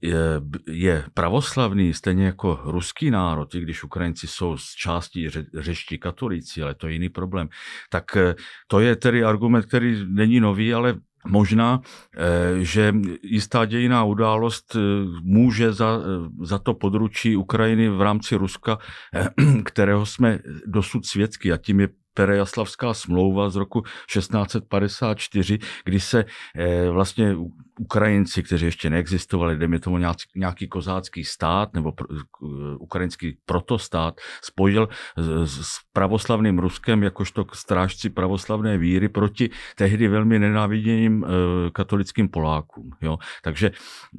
je, 0.00 0.40
je 0.66 1.04
pravoslavný, 1.14 1.94
stejně 1.94 2.26
jako 2.26 2.60
ruský 2.64 3.10
národ, 3.10 3.54
i 3.54 3.60
když 3.60 3.84
Ukrajinci 3.84 4.26
jsou 4.26 4.56
z 4.56 4.74
části 4.74 5.30
ře, 5.30 5.44
řeští 5.54 5.98
katolíci, 5.98 6.62
ale 6.62 6.74
to 6.74 6.86
je 6.86 6.92
jiný 6.92 7.08
problém, 7.08 7.48
tak 7.90 8.16
eh, 8.16 8.34
to 8.66 8.80
je 8.80 8.96
tedy 8.96 9.24
argument, 9.24 9.66
který 9.66 10.04
není 10.08 10.40
nový, 10.40 10.74
ale 10.74 10.94
Možná, 11.28 11.80
eh, 12.16 12.64
že 12.64 12.94
jistá 13.22 13.64
dějiná 13.64 14.04
událost 14.04 14.76
eh, 14.76 14.78
může 15.22 15.72
za, 15.72 16.00
za 16.42 16.58
to 16.58 16.74
područí 16.74 17.36
Ukrajiny 17.36 17.88
v 17.88 18.02
rámci 18.02 18.36
Ruska, 18.36 18.78
kterého 19.64 20.06
jsme 20.06 20.38
dosud 20.66 21.06
svědky, 21.06 21.52
a 21.52 21.56
tím 21.56 21.80
je 21.80 21.88
Perejaslavská 22.16 22.94
smlouva 22.94 23.50
z 23.50 23.56
roku 23.56 23.82
1654, 24.12 25.58
kdy 25.84 26.00
se 26.00 26.24
eh, 26.56 26.90
vlastně 26.90 27.36
Ukrajinci, 27.80 28.42
kteří 28.42 28.64
ještě 28.64 28.90
neexistovali, 28.90 29.56
dejme 29.56 29.78
tomu 29.78 29.98
nějaký 30.36 30.68
kozácký 30.68 31.24
stát 31.24 31.74
nebo 31.74 31.92
ukrajinský 32.78 33.38
protostát, 33.44 34.20
spojil 34.42 34.88
s 35.44 35.78
pravoslavným 35.92 36.58
Ruskem 36.58 37.02
jakožto 37.02 37.44
strážci 37.52 38.10
pravoslavné 38.10 38.78
víry 38.78 39.08
proti 39.08 39.50
tehdy 39.76 40.08
velmi 40.08 40.38
nenáviděným 40.38 41.26
katolickým 41.72 42.28
Polákům. 42.28 42.90
Jo? 43.02 43.18
Takže 43.42 43.70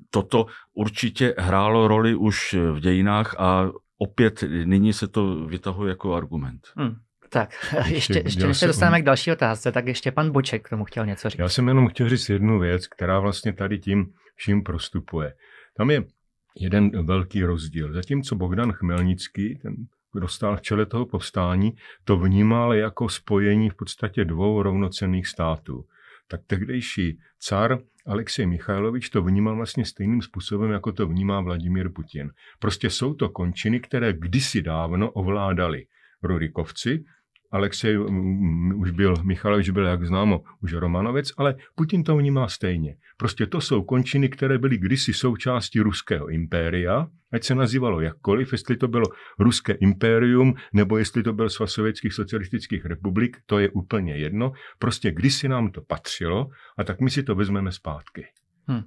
toto 0.10 0.46
určitě 0.74 1.36
hrálo 1.38 1.88
roli 1.88 2.16
už 2.16 2.54
v 2.54 2.80
dějinách 2.80 3.36
a 3.40 3.70
opět 3.98 4.44
nyní 4.64 4.94
se 4.94 5.08
to 5.08 5.46
vytahuje 5.46 5.90
jako 5.90 6.14
argument. 6.14 6.68
Hmm. 6.76 6.96
Tak, 7.30 7.50
ještě, 7.88 8.22
ještě 8.26 8.48
než 8.48 8.58
se 8.58 8.68
dostaneme 8.68 9.02
k 9.02 9.06
další 9.06 9.32
otázce, 9.32 9.72
tak 9.72 9.88
ještě 9.88 10.12
pan 10.12 10.32
Boček 10.32 10.66
k 10.66 10.70
tomu 10.70 10.86
chtěl 10.86 11.06
něco 11.06 11.30
říct. 11.30 11.40
Já 11.40 11.50
jsem 11.50 11.68
jenom 11.68 11.88
chtěl 11.88 12.10
říct 12.10 12.30
jednu 12.30 12.60
věc, 12.60 12.88
která 12.88 13.20
vlastně 13.20 13.54
tady 13.54 13.80
tím 13.80 14.14
vším 14.36 14.64
prostupuje. 14.64 15.34
Tam 15.78 15.92
je 15.92 16.04
jeden 16.60 17.06
velký 17.06 17.44
rozdíl. 17.44 17.94
Zatímco 17.94 18.36
Bogdan 18.36 18.72
Chmelnický, 18.72 19.56
ten, 19.56 19.76
kdo 20.14 20.28
stál 20.28 20.58
v 20.58 20.62
čele 20.62 20.86
toho 20.86 21.06
povstání, 21.06 21.74
to 22.04 22.18
vnímal 22.18 22.74
jako 22.74 23.10
spojení 23.10 23.70
v 23.70 23.76
podstatě 23.76 24.26
dvou 24.26 24.62
rovnocenných 24.62 25.28
států. 25.28 25.86
Tak 26.28 26.42
tehdejší 26.48 27.20
car 27.40 27.80
Alexej 28.06 28.46
Michailovič 28.46 29.10
to 29.10 29.22
vnímal 29.22 29.56
vlastně 29.56 29.86
stejným 29.86 30.22
způsobem, 30.22 30.72
jako 30.72 30.92
to 30.92 31.08
vnímá 31.08 31.42
Vladimír 31.42 31.90
Putin. 31.90 32.32
Prostě 32.60 32.90
jsou 32.90 33.14
to 33.14 33.30
končiny, 33.30 33.80
které 33.80 34.14
kdysi 34.14 34.62
dávno 34.62 35.12
ovládali 35.12 35.86
Rurikovci, 36.24 37.04
Alexej 37.52 38.00
už 38.76 38.92
byl, 38.92 39.14
Michalovič 39.24 39.70
byl, 39.70 39.86
jak 39.86 40.08
známo, 40.08 40.42
už 40.62 40.74
Romanovec, 40.74 41.32
ale 41.38 41.56
Putin 41.76 42.04
to 42.04 42.18
vnímá 42.18 42.48
stejně. 42.48 42.96
Prostě 43.18 43.48
to 43.48 43.62
jsou 43.62 43.84
končiny, 43.84 44.30
které 44.30 44.58
byly 44.58 44.78
kdysi 44.78 45.14
součástí 45.14 45.80
ruského 45.80 46.30
impéria, 46.30 47.08
ať 47.34 47.44
se 47.44 47.56
nazývalo 47.56 48.02
jakkoliv, 48.02 48.52
jestli 48.52 48.78
to 48.78 48.88
bylo 48.88 49.06
ruské 49.40 49.74
impérium, 49.74 50.54
nebo 50.74 50.98
jestli 50.98 51.24
to 51.24 51.34
byl 51.34 51.50
svaz 51.50 51.72
sovětských 51.72 52.14
socialistických 52.14 52.86
republik, 52.86 53.38
to 53.46 53.60
je 53.60 53.70
úplně 53.70 54.18
jedno. 54.18 54.52
Prostě 54.80 55.12
kdysi 55.12 55.48
nám 55.48 55.72
to 55.72 55.82
patřilo 55.82 56.48
a 56.78 56.84
tak 56.84 57.02
my 57.02 57.10
si 57.10 57.24
to 57.24 57.36
vezmeme 57.36 57.72
zpátky. 57.72 58.26
Hmm. 58.68 58.84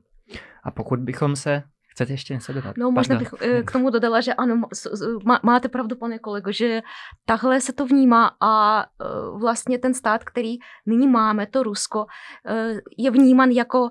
A 0.64 0.70
pokud 0.70 1.00
bychom 1.00 1.36
se 1.36 1.62
Chcete 1.90 2.12
ještě 2.12 2.34
něco 2.34 2.52
dodat? 2.52 2.76
No, 2.76 2.90
možná 2.90 3.18
bych 3.18 3.34
eh, 3.40 3.62
k 3.62 3.72
tomu 3.72 3.90
dodala, 3.90 4.20
že 4.20 4.34
ano, 4.34 4.62
máte 5.42 5.68
pravdu, 5.68 5.96
pane 5.96 6.18
kolego, 6.18 6.52
že 6.52 6.82
takhle 7.24 7.60
se 7.60 7.72
to 7.72 7.86
vnímá 7.86 8.36
a 8.40 8.82
eh, 8.82 9.04
vlastně 9.38 9.78
ten 9.78 9.94
stát, 9.94 10.24
který 10.24 10.56
nyní 10.86 11.08
máme, 11.08 11.46
to 11.46 11.62
Rusko, 11.62 12.06
eh, 12.46 12.80
je 12.98 13.10
vníman 13.10 13.50
jako 13.50 13.90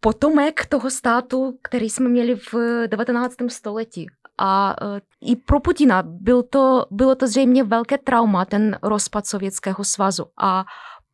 potomek 0.00 0.66
toho 0.66 0.90
státu, 0.90 1.58
který 1.62 1.90
jsme 1.90 2.08
měli 2.08 2.36
v 2.36 2.54
19. 2.86 3.34
století. 3.48 4.06
A 4.40 4.76
i 5.20 5.36
pro 5.36 5.60
Putina 5.60 6.02
byl 6.06 6.42
to, 6.42 6.86
bylo 6.90 7.14
to 7.14 7.26
zřejmě 7.26 7.64
velké 7.64 7.98
trauma, 7.98 8.44
ten 8.44 8.78
rozpad 8.82 9.26
Sovětského 9.26 9.84
svazu. 9.84 10.24
A 10.42 10.64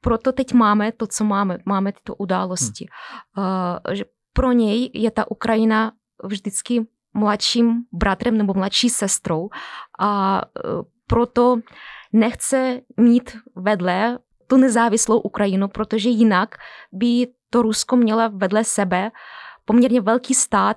proto 0.00 0.32
teď 0.32 0.52
máme 0.52 0.92
to, 0.92 1.06
co 1.06 1.24
máme. 1.24 1.58
Máme 1.66 1.92
tyto 1.92 2.14
události. 2.14 2.86
Hmm. 3.36 3.96
Že 3.96 4.04
pro 4.34 4.52
něj 4.52 4.90
je 4.94 5.10
ta 5.10 5.30
Ukrajina 5.30 5.92
vždycky 6.24 6.86
mladším 7.14 7.82
bratrem 7.92 8.38
nebo 8.38 8.54
mladší 8.54 8.90
sestrou 8.90 9.48
a 9.98 10.40
e, 10.42 10.60
proto 11.06 11.56
nechce 12.12 12.80
mít 12.96 13.36
vedle 13.56 14.18
tu 14.46 14.56
nezávislou 14.56 15.20
Ukrajinu, 15.20 15.68
protože 15.68 16.08
jinak 16.08 16.54
by 16.92 17.26
to 17.50 17.62
Rusko 17.62 17.96
měla 17.96 18.28
vedle 18.28 18.64
sebe 18.64 19.10
poměrně 19.64 20.00
velký 20.00 20.34
stát, 20.34 20.76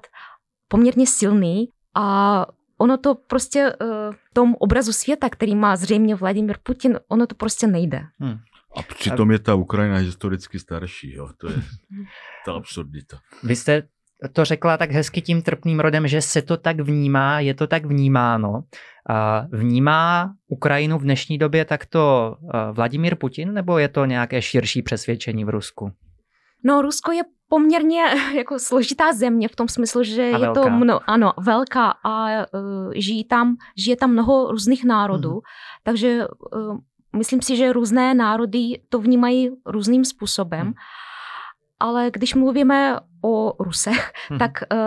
poměrně 0.68 1.08
silný 1.08 1.70
a 1.96 2.46
ono 2.78 2.98
to 2.98 3.16
prostě 3.16 3.60
e, 3.60 3.76
v 4.12 4.34
tom 4.34 4.56
obrazu 4.60 4.94
světa, 4.94 5.30
který 5.30 5.56
má 5.56 5.76
zřejmě 5.76 6.16
Vladimir 6.16 6.58
Putin, 6.64 7.00
ono 7.08 7.28
to 7.28 7.36
prostě 7.36 7.68
nejde. 7.68 8.02
Hmm. 8.20 8.38
A 8.76 8.82
přitom 8.82 9.32
je 9.32 9.40
ta 9.40 9.56
Ukrajina 9.56 9.98
historicky 9.98 10.60
starší, 10.60 11.14
jo? 11.14 11.30
to 11.38 11.50
je 11.50 11.56
ta 12.46 12.54
absurdita. 12.54 13.20
Vy 13.44 13.56
jste 13.56 13.84
to 14.34 14.46
řekla 14.46 14.78
tak 14.78 14.92
hezky 14.92 15.22
tím 15.22 15.42
trpným 15.42 15.80
rodem, 15.80 16.08
že 16.08 16.22
se 16.22 16.42
to 16.42 16.58
tak 16.58 16.80
vnímá, 16.80 17.40
je 17.40 17.54
to 17.54 17.68
tak 17.68 17.86
vnímáno. 17.86 18.64
Vnímá 19.52 20.34
Ukrajinu 20.48 20.98
v 20.98 21.04
dnešní 21.04 21.38
době 21.38 21.66
takto 21.66 22.36
Vladimír 22.72 23.16
Putin, 23.16 23.54
nebo 23.54 23.78
je 23.78 23.88
to 23.88 24.06
nějaké 24.06 24.42
širší 24.42 24.82
přesvědčení 24.82 25.46
v 25.46 25.50
Rusku? 25.50 25.92
No, 26.64 26.82
Rusko 26.82 27.12
je 27.12 27.24
poměrně 27.50 28.04
jako 28.38 28.60
složitá 28.60 29.14
země 29.14 29.48
v 29.48 29.56
tom 29.56 29.68
smyslu, 29.68 30.04
že 30.04 30.22
a 30.22 30.26
je 30.26 30.38
velká. 30.38 30.62
to 30.62 30.70
mno, 30.70 31.00
ano, 31.08 31.34
velká 31.40 31.94
a 32.04 32.28
uh, 32.30 32.92
žijí 32.96 33.24
tam, 33.24 33.56
žije 33.78 33.98
tam 33.98 34.12
mnoho 34.12 34.52
různých 34.52 34.86
národů, 34.86 35.34
mm. 35.34 35.42
takže 35.84 36.28
uh, 36.56 36.78
Myslím 37.18 37.42
si, 37.42 37.58
že 37.58 37.74
různé 37.74 38.14
národy 38.14 38.82
to 38.90 39.00
vnímají 39.00 39.50
různým 39.66 40.06
způsobem. 40.06 40.62
Hmm. 40.62 40.74
Ale 41.80 42.12
když 42.12 42.36
mluvíme 42.36 43.00
o 43.24 43.64
Rusech, 43.64 44.14
hmm. 44.30 44.40
tak 44.40 44.52
uh, 44.72 44.78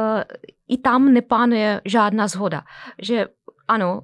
i 0.69 0.79
tam 0.79 1.12
nepánuje 1.12 1.81
žádná 1.85 2.29
zhoda. 2.29 2.62
Že 3.03 3.27
ano, 3.69 4.01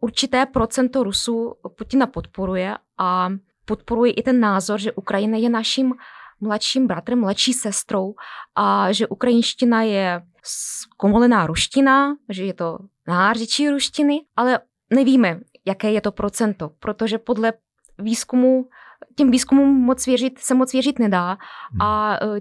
určité 0.00 0.46
procento 0.46 1.02
Rusů 1.02 1.54
Putina 1.78 2.06
podporuje 2.06 2.76
a 2.98 3.28
podporuje 3.64 4.12
i 4.12 4.22
ten 4.22 4.40
názor, 4.40 4.80
že 4.80 4.92
Ukrajina 4.92 5.36
je 5.36 5.48
naším 5.48 5.94
mladším 6.40 6.86
bratrem, 6.86 7.20
mladší 7.20 7.52
sestrou 7.52 8.14
a 8.54 8.92
že 8.92 9.06
ukrajinština 9.06 9.82
je 9.82 10.22
zkomolená 10.42 11.46
ruština, 11.46 12.16
že 12.28 12.44
je 12.44 12.54
to 12.54 12.78
nářečí 13.06 13.70
ruštiny, 13.70 14.20
ale 14.36 14.60
nevíme, 14.90 15.40
jaké 15.66 15.92
je 15.92 16.00
to 16.00 16.12
procento, 16.12 16.70
protože 16.78 17.18
podle 17.18 17.52
výzkumu, 17.98 18.68
těm 19.16 19.30
výzkumům 19.30 19.68
moc 19.68 20.06
věřit, 20.06 20.38
se 20.38 20.54
moc 20.54 20.72
věřit 20.72 20.98
nedá 20.98 21.38
a 21.80 22.18
hmm. 22.24 22.36
e, 22.36 22.40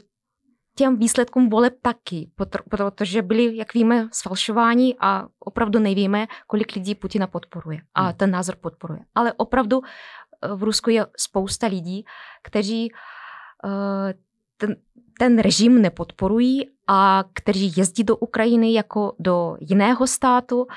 těm 0.76 0.98
výsledkům 0.98 1.50
voleb 1.50 1.74
taky, 1.82 2.32
protože 2.70 3.22
byli, 3.22 3.58
jak 3.58 3.74
víme, 3.74 4.08
sfalšováni 4.12 4.96
a 5.00 5.28
opravdu 5.40 5.80
nevíme, 5.80 6.28
kolik 6.48 6.76
lidí 6.76 6.96
Putina 6.96 7.28
podporuje 7.28 7.80
a 7.94 8.02
hmm. 8.02 8.14
ten 8.14 8.32
názor 8.32 8.56
podporuje. 8.56 9.00
Ale 9.16 9.34
opravdu 9.34 9.82
e, 9.82 10.56
v 10.56 10.64
Rusku 10.64 10.90
je 10.90 11.06
spousta 11.18 11.68
lidí, 11.68 12.06
kteří 12.44 12.88
e, 12.88 14.29
ten, 14.60 14.76
ten 15.20 15.40
režim 15.40 15.82
nepodporují 15.82 16.70
a 16.88 17.24
kteří 17.34 17.74
jezdí 17.78 18.04
do 18.04 18.18
Ukrajiny 18.18 18.74
jako 18.74 19.16
do 19.20 19.58
jiného 19.60 20.08
státu, 20.08 20.68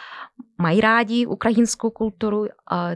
mají 0.59 0.81
rádi 0.81 1.27
ukrajinskou 1.27 1.91
kulturu, 1.91 2.47
a 2.71 2.91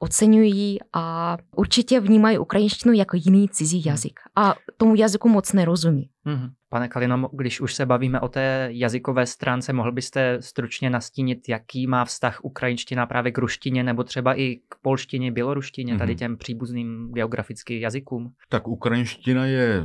oceňují 0.00 0.78
a 0.92 1.36
určitě 1.56 2.00
vnímají 2.00 2.38
ukrajinštinu 2.38 2.94
jako 2.94 3.16
jiný 3.16 3.48
cizí 3.48 3.84
jazyk. 3.84 4.20
A 4.36 4.54
tomu 4.76 4.94
jazyku 4.94 5.28
moc 5.28 5.52
nerozumí. 5.52 6.10
Mm-hmm. 6.28 6.50
Pane 6.70 6.88
Kalino, 6.88 7.30
když 7.32 7.60
už 7.60 7.74
se 7.74 7.86
bavíme 7.86 8.20
o 8.20 8.28
té 8.28 8.68
jazykové 8.70 9.26
stránce, 9.26 9.72
mohl 9.72 9.92
byste 9.92 10.42
stručně 10.42 10.90
nastínit, 10.90 11.48
jaký 11.48 11.86
má 11.86 12.04
vztah 12.04 12.44
ukrajinština 12.44 13.06
právě 13.06 13.32
k 13.32 13.38
ruštině 13.38 13.82
nebo 13.82 14.04
třeba 14.04 14.38
i 14.38 14.56
k 14.56 14.74
polštině, 14.82 15.32
běloruštině, 15.32 15.94
mm-hmm. 15.94 15.98
tady 15.98 16.12
mhm. 16.12 16.18
těm 16.18 16.36
příbuzným 16.36 17.12
geografickým 17.12 17.80
jazykům? 17.80 18.32
Tak 18.48 18.68
ukrajinština 18.68 19.46
je 19.46 19.84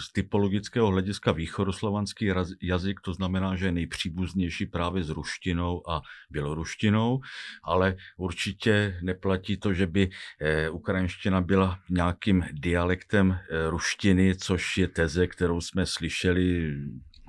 z 0.00 0.12
typologického 0.12 0.86
hlediska 0.86 1.32
východoslovanský 1.32 2.32
jazyk, 2.62 3.00
to 3.00 3.14
znamená, 3.14 3.56
že 3.56 3.66
je 3.66 3.72
nejpříbuznější 3.72 4.66
právě 4.66 5.04
s 5.04 5.08
ruštinou 5.08 5.90
a 5.90 6.00
běloruštinou, 6.30 7.20
ale 7.64 7.96
určitě 8.16 8.98
neplatí 9.02 9.56
to, 9.56 9.74
že 9.74 9.86
by 9.86 10.10
eh, 10.40 10.70
ukrajinština 10.70 11.40
byla 11.40 11.78
nějakým 11.90 12.44
dialektem 12.52 13.32
eh, 13.32 13.70
ruštiny, 13.70 14.36
což 14.36 14.78
je 14.78 14.88
teze, 14.88 15.26
kterou 15.26 15.60
jsme 15.60 15.79
slyšeli 15.86 16.74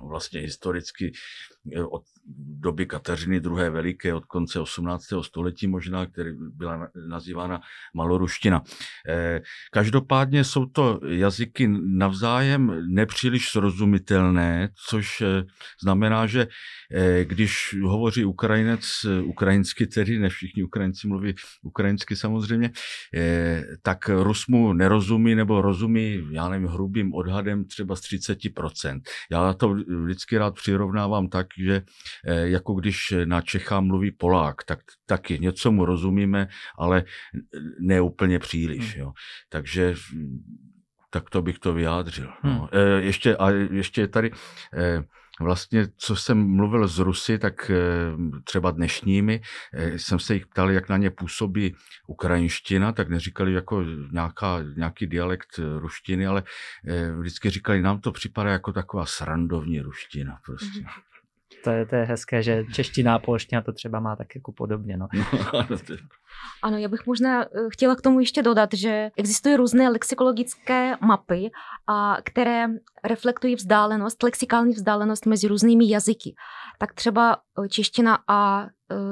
vlastně 0.08 0.40
historicky 0.42 1.12
eh, 1.76 1.84
od 1.84 2.04
doby 2.38 2.86
Kateřiny 2.86 3.36
II. 3.36 3.70
Veliké, 3.70 4.14
od 4.14 4.26
konce 4.26 4.60
18. 4.60 5.06
století 5.22 5.68
možná, 5.68 6.06
který 6.06 6.32
byla 6.56 6.88
nazývána 7.08 7.62
maloruština. 7.96 8.64
Eh, 9.08 9.42
každopádně 9.72 10.44
jsou 10.44 10.66
to 10.66 11.00
jazyky 11.08 11.68
navzájem 11.82 12.94
nepříliš 12.94 13.50
srozumitelné, 13.50 14.70
což 14.90 15.22
eh, 15.22 15.44
znamená, 15.82 16.28
že 16.28 16.48
když 17.24 17.76
hovoří 17.84 18.26
Ukrajinec 18.26 19.06
ukrajinsky, 19.24 19.88
tedy 19.88 20.20
ne 20.20 20.30
všichni 20.30 20.64
Ukrajinci 20.64 21.08
mluví 21.08 21.36
ukrajinsky 21.62 22.16
samozřejmě, 22.16 22.72
tak 23.82 24.10
Rus 24.10 24.48
mu 24.48 24.74
nerozumí 24.74 25.36
nebo 25.36 25.62
rozumí, 25.62 26.28
já 26.32 26.50
nevím, 26.50 26.68
hrubým 26.68 27.14
odhadem 27.14 27.66
třeba 27.66 27.96
z 27.96 28.02
30%. 28.02 29.02
Já 29.32 29.54
to 29.54 29.76
vždycky 30.04 30.38
rád 30.38 30.56
přirovnávám 30.56 31.28
tak, 31.28 31.48
že 31.58 31.82
jako 32.26 32.74
když 32.74 33.14
na 33.26 33.42
Čecha 33.42 33.80
mluví 33.80 34.12
Polák, 34.12 34.64
tak 34.64 34.80
taky 35.06 35.40
něco 35.40 35.72
mu 35.72 35.86
rozumíme, 35.86 36.48
ale 36.78 37.04
ne 37.80 38.02
úplně 38.02 38.40
příliš. 38.40 38.96
Hmm. 38.96 39.02
Jo. 39.02 39.12
Takže 39.50 39.96
tak 41.10 41.30
to 41.30 41.42
bych 41.42 41.60
to 41.60 41.74
vyjádřil. 41.74 42.34
No. 42.44 42.70
Hmm. 42.74 43.04
Ještě, 43.04 43.38
a 43.38 43.50
ještě 43.50 44.08
tady 44.08 44.32
vlastně, 45.42 45.88
co 45.98 46.16
jsem 46.16 46.56
mluvil 46.56 46.88
s 46.88 47.00
Rusy, 47.00 47.40
tak 47.40 47.70
eh, 47.70 47.78
třeba 48.44 48.72
dnešními, 48.72 49.42
eh, 49.74 50.00
jsem 50.00 50.20
se 50.20 50.34
jich 50.34 50.48
ptal, 50.48 50.72
jak 50.72 50.90
na 50.90 50.98
ně 50.98 51.12
působí 51.12 51.76
ukrajinština, 52.08 52.92
tak 52.92 53.10
neříkali 53.10 53.54
jako 53.54 53.84
nějaká, 54.12 54.60
nějaký 54.76 55.08
dialekt 55.08 55.60
ruštiny, 55.78 56.28
ale 56.28 56.44
eh, 56.88 57.12
vždycky 57.12 57.50
říkali, 57.50 57.82
nám 57.82 58.02
to 58.02 58.12
připadá 58.12 58.52
jako 58.52 58.74
taková 58.74 59.06
srandovní 59.06 59.82
ruština 59.82 60.38
prostě. 60.46 60.80
Mhm. 60.80 61.11
To 61.64 61.70
je, 61.70 61.86
to 61.86 61.96
je 61.96 62.04
hezké, 62.04 62.44
že 62.44 62.64
čeština 62.74 63.16
a 63.16 63.20
polština 63.20 63.62
to 63.62 63.74
třeba 63.74 64.00
má 64.00 64.16
tak 64.16 64.36
jako 64.36 64.52
podobně. 64.52 64.98
No. 64.98 65.08
ano, 66.64 66.78
já 66.78 66.88
bych 66.88 67.06
možná 67.06 67.46
chtěla 67.74 67.96
k 67.96 68.02
tomu 68.02 68.20
ještě 68.20 68.44
dodat, 68.44 68.70
že 68.74 69.12
existují 69.18 69.56
různé 69.56 69.90
lexikologické 69.90 70.96
mapy, 71.02 71.52
a, 71.88 72.18
které 72.24 72.68
reflektují 73.04 73.56
vzdálenost, 73.56 74.24
lexikální 74.24 74.74
vzdálenost 74.74 75.26
mezi 75.26 75.48
různými 75.48 75.90
jazyky. 75.90 76.36
Tak 76.80 76.94
třeba 76.94 77.38
čeština 77.70 78.20
a 78.28 78.68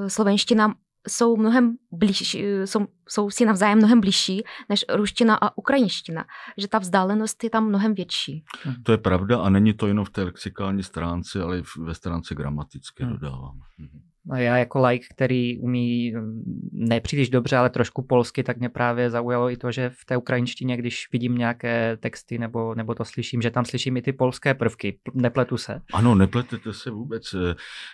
slovenština 0.07 0.73
jsou 1.07 1.37
mnohem 1.37 1.75
blíž, 1.91 2.35
jsou, 2.65 2.87
jsou 3.09 3.29
si 3.29 3.45
navzájem 3.45 3.77
mnohem 3.77 4.01
blížší 4.01 4.43
než 4.69 4.85
ruština 4.89 5.35
a 5.35 5.57
ukrajinština, 5.57 6.25
že 6.57 6.67
ta 6.67 6.79
vzdálenost 6.79 7.43
je 7.43 7.49
tam 7.49 7.67
mnohem 7.67 7.93
větší. 7.93 8.43
To 8.83 8.91
je 8.91 8.97
pravda 8.97 9.39
a 9.39 9.49
není 9.49 9.73
to 9.73 9.87
jenom 9.87 10.05
v 10.05 10.09
té 10.09 10.23
lexikální 10.23 10.83
stránce, 10.83 11.43
ale 11.43 11.59
i 11.59 11.63
ve 11.77 11.95
stránce 11.95 12.35
gramatické 12.35 13.03
hmm. 13.03 13.13
dodávám. 13.13 13.59
Mhm. 13.77 14.08
No 14.29 14.35
já 14.35 14.57
jako 14.57 14.85
like, 14.85 15.07
který 15.09 15.59
umí 15.59 16.11
mm, 16.11 16.43
nepříliš 16.71 17.29
dobře, 17.29 17.57
ale 17.57 17.69
trošku 17.69 18.01
polsky, 18.01 18.43
tak 18.43 18.57
mě 18.57 18.69
právě 18.69 19.09
zaujalo 19.09 19.49
i 19.51 19.57
to, 19.57 19.71
že 19.71 19.89
v 19.89 20.05
té 20.05 20.17
ukrajinštině, 20.17 20.77
když 20.77 21.07
vidím 21.11 21.35
nějaké 21.37 21.97
texty 21.97 22.37
nebo, 22.37 22.75
nebo 22.75 22.95
to 22.95 23.05
slyším, 23.05 23.41
že 23.41 23.51
tam 23.51 23.65
slyším 23.65 23.97
i 23.97 24.01
ty 24.01 24.13
polské 24.13 24.53
prvky. 24.53 24.99
Nepletu 25.13 25.57
se. 25.57 25.81
Ano, 25.93 26.15
nepletete 26.15 26.73
se 26.73 26.91
vůbec. 26.91 27.35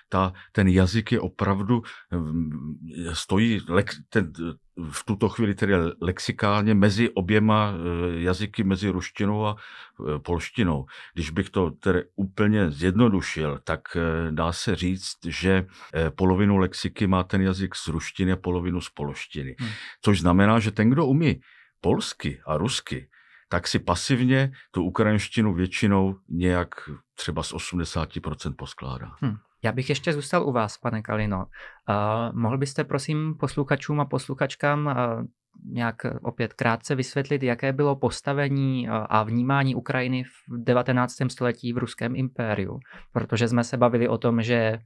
Ta, 0.09 0.33
ten 0.51 0.67
jazyk 0.67 1.11
je 1.11 1.19
opravdu, 1.19 1.81
mm, 2.11 2.51
stojí, 3.13 3.59
ten, 4.09 4.31
v 4.91 5.03
tuto 5.03 5.29
chvíli 5.29 5.55
tedy 5.55 5.73
lexikálně 6.01 6.73
mezi 6.73 7.09
oběma 7.09 7.73
eh, 7.73 8.19
jazyky, 8.21 8.63
mezi 8.63 8.89
ruštinou 8.89 9.45
a 9.45 9.55
eh, 9.55 10.19
polštinou. 10.19 10.85
Když 11.13 11.29
bych 11.29 11.49
to 11.49 11.71
tedy 11.71 12.03
úplně 12.15 12.71
zjednodušil, 12.71 13.59
tak 13.63 13.81
eh, 13.95 14.31
dá 14.31 14.51
se 14.51 14.75
říct, 14.75 15.17
že 15.27 15.67
polovinu 16.15 16.57
lexiky 16.57 17.07
má 17.07 17.23
ten 17.23 17.41
jazyk 17.41 17.75
z 17.75 17.87
ruštiny 17.87 18.31
a 18.31 18.35
polovinu 18.35 18.81
z 18.81 18.89
polštiny. 18.89 19.55
Hmm. 19.59 19.69
Což 20.01 20.21
znamená, 20.21 20.59
že 20.59 20.71
ten, 20.71 20.89
kdo 20.89 21.05
umí 21.05 21.41
polsky 21.81 22.41
a 22.45 22.57
rusky, 22.57 23.09
tak 23.49 23.67
si 23.67 23.79
pasivně 23.79 24.51
tu 24.71 24.83
ukrajinštinu 24.83 25.53
většinou 25.53 26.15
nějak 26.29 26.69
třeba 27.15 27.43
z 27.43 27.53
80% 27.53 28.55
poskládá. 28.57 29.11
Hmm. 29.21 29.37
Já 29.65 29.71
bych 29.71 29.89
ještě 29.89 30.13
zůstal 30.13 30.47
u 30.47 30.51
vás, 30.51 30.77
pane 30.77 31.01
Kalino. 31.01 31.37
Uh, 31.37 32.39
mohl 32.39 32.57
byste 32.57 32.83
prosím 32.83 33.35
posluchačům 33.39 33.99
a 33.99 34.05
posluchačkám 34.05 34.85
uh, 34.85 35.25
nějak 35.71 35.95
opět 36.21 36.53
krátce 36.53 36.95
vysvětlit, 36.95 37.43
jaké 37.43 37.73
bylo 37.73 37.95
postavení 37.95 38.87
a 38.89 39.23
vnímání 39.23 39.75
Ukrajiny 39.75 40.23
v 40.23 40.63
19. 40.63 41.13
století 41.27 41.73
v 41.73 41.77
ruském 41.77 42.15
impériu? 42.15 42.79
Protože 43.13 43.47
jsme 43.47 43.63
se 43.63 43.77
bavili 43.77 44.07
o 44.07 44.17
tom, 44.17 44.41
že 44.41 44.79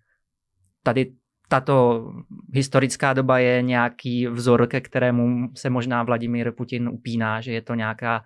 tady 0.84 1.14
tato 1.50 2.06
historická 2.54 3.14
doba 3.14 3.40
je 3.40 3.62
nějaký 3.62 4.28
vzor, 4.28 4.68
ke 4.68 4.82
kterému 4.82 5.50
se 5.56 5.70
možná 5.70 6.04
Vladimír 6.04 6.52
Putin 6.52 6.90
upíná, 6.90 7.42
že 7.42 7.52
je 7.52 7.62
to 7.62 7.74
nějaká 7.74 8.24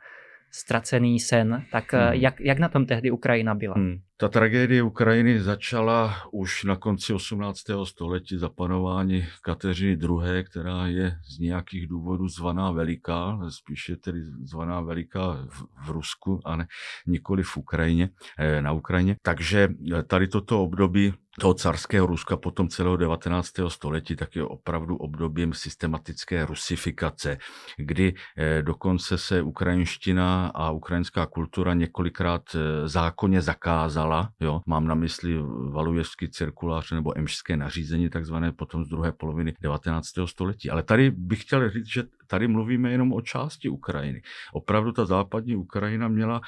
ztracený 0.55 1.19
sen, 1.19 1.65
tak 1.71 1.93
hmm. 1.93 2.13
jak, 2.13 2.41
jak 2.41 2.59
na 2.59 2.69
tom 2.69 2.85
tehdy 2.85 3.11
Ukrajina 3.11 3.55
byla? 3.55 3.73
Hmm. 3.77 3.99
Ta 4.17 4.29
tragédie 4.29 4.83
Ukrajiny 4.83 5.41
začala 5.41 6.15
už 6.31 6.63
na 6.63 6.75
konci 6.75 7.13
18. 7.13 7.59
století 7.83 8.37
za 8.37 8.49
panování 8.49 9.25
Kateřiny 9.41 9.91
II., 9.91 10.43
která 10.43 10.87
je 10.87 11.17
z 11.35 11.39
nějakých 11.39 11.87
důvodů 11.87 12.27
zvaná 12.27 12.71
veliká, 12.71 13.39
spíše 13.49 13.95
tedy 13.95 14.19
zvaná 14.43 14.81
veliká 14.81 15.45
v, 15.49 15.65
v 15.85 15.89
Rusku 15.89 16.39
a 16.45 16.55
ne 16.55 16.67
nikoli 17.07 17.43
v 17.43 17.57
Ukrajině, 17.57 18.09
eh, 18.39 18.61
na 18.61 18.71
Ukrajině. 18.71 19.15
Takže 19.21 19.69
eh, 19.97 20.03
tady 20.03 20.27
toto 20.27 20.63
období 20.63 21.13
toho 21.39 21.53
carského 21.53 22.07
Ruska 22.07 22.37
potom 22.37 22.69
celého 22.69 22.97
19. 22.97 23.51
století 23.67 24.15
tak 24.15 24.35
je 24.35 24.43
opravdu 24.43 24.95
obdobím 24.95 25.53
systematické 25.53 26.45
rusifikace, 26.45 27.37
kdy 27.77 28.13
eh, 28.37 28.61
dokonce 28.61 29.17
se 29.17 29.41
ukrajinština 29.41 30.47
a 30.47 30.71
ukrajinská 30.71 31.25
kultura 31.25 31.73
několikrát 31.73 32.55
zákonně 32.85 33.41
zakázala 33.41 34.29
jo, 34.39 34.61
mám 34.65 34.87
na 34.87 34.95
mysli 34.95 35.37
Valujevský 35.71 36.29
cirkulář 36.29 36.91
nebo 36.91 37.17
emšské 37.17 37.57
nařízení, 37.57 38.09
takzvané 38.09 38.51
potom 38.51 38.85
z 38.85 38.87
druhé 38.87 39.11
poloviny 39.11 39.53
19. 39.61 40.07
století. 40.25 40.69
Ale 40.69 40.83
tady 40.83 41.11
bych 41.11 41.41
chtěl 41.41 41.69
říct, 41.69 41.87
že 41.87 42.03
tady 42.27 42.47
mluvíme 42.47 42.91
jenom 42.91 43.13
o 43.13 43.21
části 43.21 43.69
Ukrajiny. 43.69 44.21
Opravdu 44.53 44.91
ta 44.91 45.05
západní 45.05 45.55
Ukrajina 45.55 46.07
měla 46.07 46.41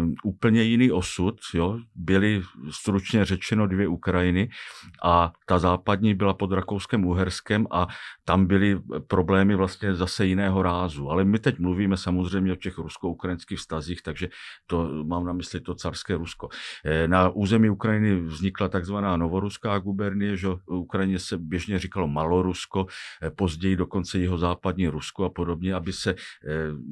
um, 0.00 0.14
úplně 0.24 0.62
jiný 0.62 0.90
osud. 0.90 1.40
Jo? 1.54 1.78
Byly 1.94 2.42
stručně 2.70 3.24
řečeno 3.24 3.66
dvě 3.66 3.88
Ukrajiny 3.88 4.48
a 5.04 5.32
ta 5.46 5.58
západní 5.58 6.14
byla 6.14 6.34
pod 6.34 6.52
Rakouskem 6.52 7.04
Uherskem 7.04 7.66
a 7.70 7.86
tam 8.24 8.46
byly 8.46 8.80
problémy 9.06 9.54
vlastně 9.54 9.94
zase 9.94 10.26
jiného 10.26 10.62
rázu. 10.62 11.10
Ale 11.10 11.24
my 11.24 11.38
teď 11.38 11.58
mluvíme 11.58 11.96
samozřejmě 11.96 12.52
o 12.52 12.56
těch 12.56 12.78
rusko-ukrajinských 12.78 13.58
vztazích, 13.58 14.02
takže 14.02 14.28
to 14.66 15.04
mám 15.04 15.24
na 15.24 15.32
mysli 15.32 15.60
to 15.60 15.74
carské 15.74 16.16
Rusko. 16.16 16.48
E, 16.84 17.08
na 17.08 17.28
území 17.28 17.70
Ukrajiny 17.70 18.20
vznikla 18.20 18.68
takzvaná 18.68 19.16
novoruská 19.16 19.78
gubernie, 19.78 20.36
že 20.36 20.48
Ukrajině 20.66 21.18
se 21.18 21.38
běžně 21.38 21.78
říkalo 21.78 22.08
Malorusko, 22.08 22.86
e, 23.22 23.30
později 23.30 23.76
dokonce 23.76 24.18
jeho 24.18 24.38
západní 24.38 24.88
Rusko 24.88 25.15
a 25.24 25.30
podobně, 25.30 25.74
aby 25.74 25.92
se 25.92 26.10
eh, 26.10 26.16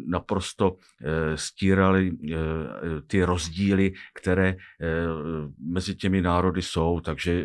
naprosto 0.06 0.76
eh, 0.76 1.36
stíraly 1.36 2.10
eh, 2.32 2.36
ty 3.06 3.24
rozdíly, 3.24 3.92
které 4.14 4.56
mezi 5.58 5.94
těmi 5.94 6.22
národy 6.22 6.62
jsou. 6.62 7.00
Takže 7.00 7.44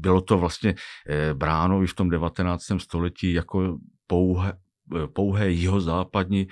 bylo 0.00 0.20
to 0.20 0.38
vlastně 0.38 0.74
bráno 1.34 1.82
i 1.82 1.86
v 1.86 1.94
tom 1.94 2.10
19. 2.10 2.62
století 2.78 3.32
jako 3.32 3.78
pouhé, 4.06 4.52
pouhé 5.12 5.50
jihozápadní 5.50 6.48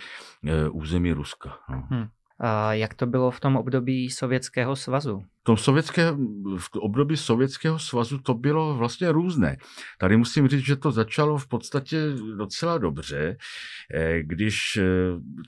území 0.71 1.13
Ruska. 1.13 1.59
No. 1.71 1.87
Hmm. 1.91 2.07
A 2.39 2.73
jak 2.73 2.95
to 2.95 3.07
bylo 3.07 3.31
v 3.31 3.41
tom 3.41 3.57
období 3.57 4.11
Sovětského 4.11 4.77
svazu? 4.77 5.23
V 5.41 5.45
tom 5.45 5.57
sovětské, 5.57 6.13
v 6.59 6.77
období 6.77 7.17
Sovětského 7.17 7.79
svazu 7.79 8.19
to 8.19 8.35
bylo 8.35 8.75
vlastně 8.75 9.13
různé. 9.13 9.57
Tady 9.99 10.17
musím 10.17 10.49
říct, 10.49 10.65
že 10.65 10.77
to 10.77 10.91
začalo 10.91 11.39
v 11.39 11.49
podstatě 11.49 12.01
docela 12.37 12.79
dobře, 12.79 13.37
eh, 13.95 14.23
když 14.23 14.77
eh, 14.77 14.83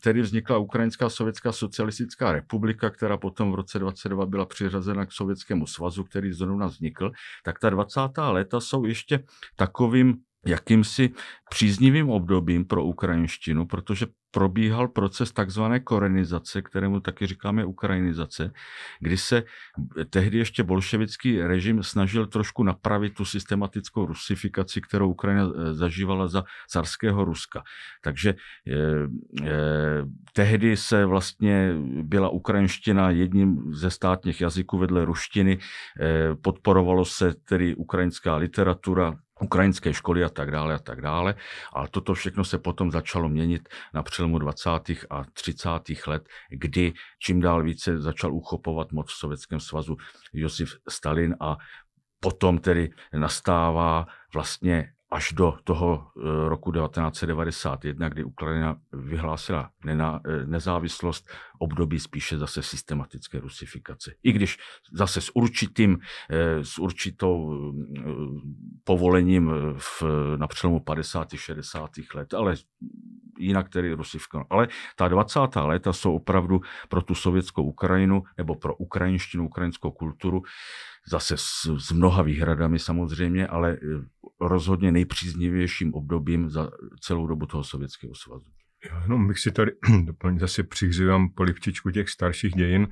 tedy 0.03 0.21
vznikla 0.21 0.59
Ukrajinská 0.59 1.09
sovětská 1.09 1.53
socialistická 1.53 2.33
republika, 2.33 2.91
která 2.91 3.17
potom 3.17 3.53
v 3.53 3.55
roce 3.55 3.79
22 3.79 4.27
byla 4.27 4.47
přiřazena 4.47 5.07
k 5.07 5.13
Sovětskému 5.13 5.67
svazu, 5.67 6.05
který 6.05 6.33
zrovna 6.33 6.67
vznikl, 6.67 7.11
tak 7.45 7.59
ta 7.59 7.71
20. 7.71 8.01
léta 8.31 8.61
jsou 8.61 8.85
ještě 8.85 9.25
takovým 9.57 10.15
jakýmsi 10.47 11.11
příznivým 11.51 12.11
obdobím 12.11 12.65
pro 12.65 12.85
ukrajinštinu, 12.85 13.67
protože 13.67 14.07
probíhal 14.31 14.89
proces 14.89 15.33
takzvané 15.33 15.81
korenizace, 15.81 16.63
kterému 16.63 17.01
taky 17.01 17.27
říkáme 17.27 17.65
ukrajinizace, 17.65 18.53
kdy 19.01 19.17
se 19.17 19.43
tehdy 20.11 20.39
ještě 20.39 20.63
bolševický 20.63 21.43
režim 21.43 21.83
snažil 21.83 22.27
trošku 22.27 22.63
napravit 22.63 23.15
tu 23.15 23.25
systematickou 23.25 24.07
rusifikaci, 24.07 24.81
kterou 24.81 25.11
Ukrajina 25.11 25.45
eh, 25.45 25.75
zažívala 25.75 26.29
za 26.29 26.45
carského 26.69 27.25
Ruska. 27.25 27.63
Takže 28.03 28.35
eh, 28.35 28.75
eh, 29.43 30.05
tehdy 30.33 30.77
se 30.77 31.07
vlastně 31.07 31.75
byla 32.03 32.29
ukrajinština 32.29 33.11
jedním 33.11 33.75
ze 33.75 33.91
státních 33.91 34.41
jazyků 34.41 34.79
vedle 34.79 35.05
ruštiny, 35.05 35.59
eh, 36.01 36.35
podporovalo 36.35 37.05
se 37.05 37.35
tedy 37.35 37.75
ukrajinská 37.75 38.37
literatura, 38.37 39.17
ukrajinské 39.41 39.93
školy 39.93 40.25
a 40.25 40.29
tak 40.29 40.51
dále 40.51 40.75
a 40.75 40.79
tak 40.79 41.01
dále. 41.01 41.35
Ale 41.73 41.89
toto 41.89 42.15
všechno 42.15 42.45
se 42.45 42.59
potom 42.59 42.91
začalo 42.91 43.29
měnit 43.29 43.69
na 43.95 44.03
přelomu 44.03 44.39
20. 44.39 44.71
a 45.11 45.25
30. 45.33 45.71
let, 46.07 46.29
kdy 46.51 46.93
čím 47.19 47.41
dál 47.41 47.63
více 47.63 47.99
začal 47.99 48.35
uchopovat 48.35 48.93
moc 48.93 49.11
v 49.11 49.17
Sovětském 49.17 49.61
svazu 49.61 49.97
Josif 50.33 50.77
Stalin 50.89 51.37
a 51.41 51.57
potom 52.21 52.59
tedy 52.59 52.91
nastává 53.13 54.07
vlastně 54.35 54.93
až 55.11 55.33
do 55.33 55.57
toho 55.65 56.07
eh, 56.17 56.49
roku 56.49 56.73
1991, 56.73 58.09
kdy 58.09 58.25
Ukrajina 58.25 58.77
vyhlásila 58.93 59.71
eh, 59.89 59.97
nezávislost, 60.45 61.29
období 61.59 62.01
spíše 62.01 62.39
zase 62.39 62.63
systematické 62.63 63.41
rusifikace. 63.41 64.15
I 64.23 64.33
když 64.33 64.59
zase 64.93 65.21
s 65.21 65.37
určitým, 65.37 65.99
eh, 66.31 66.65
s 66.65 66.79
určitou 66.79 67.55
povolením 68.85 69.51
v, 69.79 70.03
na 70.37 70.47
přelomu 70.47 70.81
50. 70.81 71.29
60. 71.37 71.91
let, 72.15 72.35
ale 72.35 72.55
jinak 73.39 73.69
tedy 73.69 73.93
rusifikace. 73.93 74.47
Ale 74.51 74.69
ta 74.97 75.09
20. 75.09 75.41
léta 75.57 75.93
jsou 75.93 76.15
opravdu 76.15 76.61
pro 76.89 77.03
tu 77.03 77.15
sovětskou 77.15 77.63
Ukrajinu 77.63 78.23
nebo 78.39 78.55
pro 78.55 78.77
ukrajinštinu, 78.77 79.47
ukrajinskou 79.47 79.91
kulturu 79.91 80.43
zase 81.09 81.37
s, 81.37 81.67
s 81.79 81.93
mnoha 81.93 82.23
výhradami 82.23 82.79
samozřejmě, 82.79 83.47
ale 83.47 83.79
rozhodně 84.41 84.93
nejpříznivějším 84.93 85.95
obdobím 85.95 86.51
za 86.51 86.71
celou 87.01 87.27
dobu 87.27 87.47
toho 87.47 87.65
Sovětského 87.65 88.15
svazu. 88.15 88.51
Já 88.91 89.03
jenom 89.03 89.29
bych 89.29 89.39
si 89.39 89.53
tady 89.53 89.73
zase 90.39 90.63
přihřívám 90.63 91.29
polivčičku 91.29 91.91
těch 91.91 92.09
starších 92.09 92.55
dějin, 92.55 92.89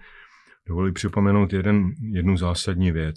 dovolí 0.67 0.93
připomenout 0.93 1.53
jeden, 1.53 1.95
jednu 2.13 2.37
zásadní 2.37 2.93
věc. 2.93 3.17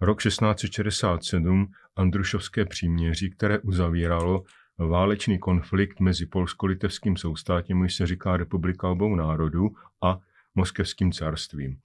Rok 0.00 0.22
1667 0.22 1.72
Andrušovské 1.96 2.64
příměří, 2.64 3.30
které 3.30 3.58
uzavíralo 3.58 4.44
válečný 4.78 5.38
konflikt 5.38 6.00
mezi 6.00 6.26
polsko-litevským 6.26 7.16
soustátím, 7.16 7.80
už 7.80 7.94
se 7.94 8.06
říká 8.06 8.36
republika 8.36 8.88
obou 8.88 9.16
národů, 9.16 9.68
a 10.02 10.18
moskevským 10.54 11.12
carstvím. 11.12 11.78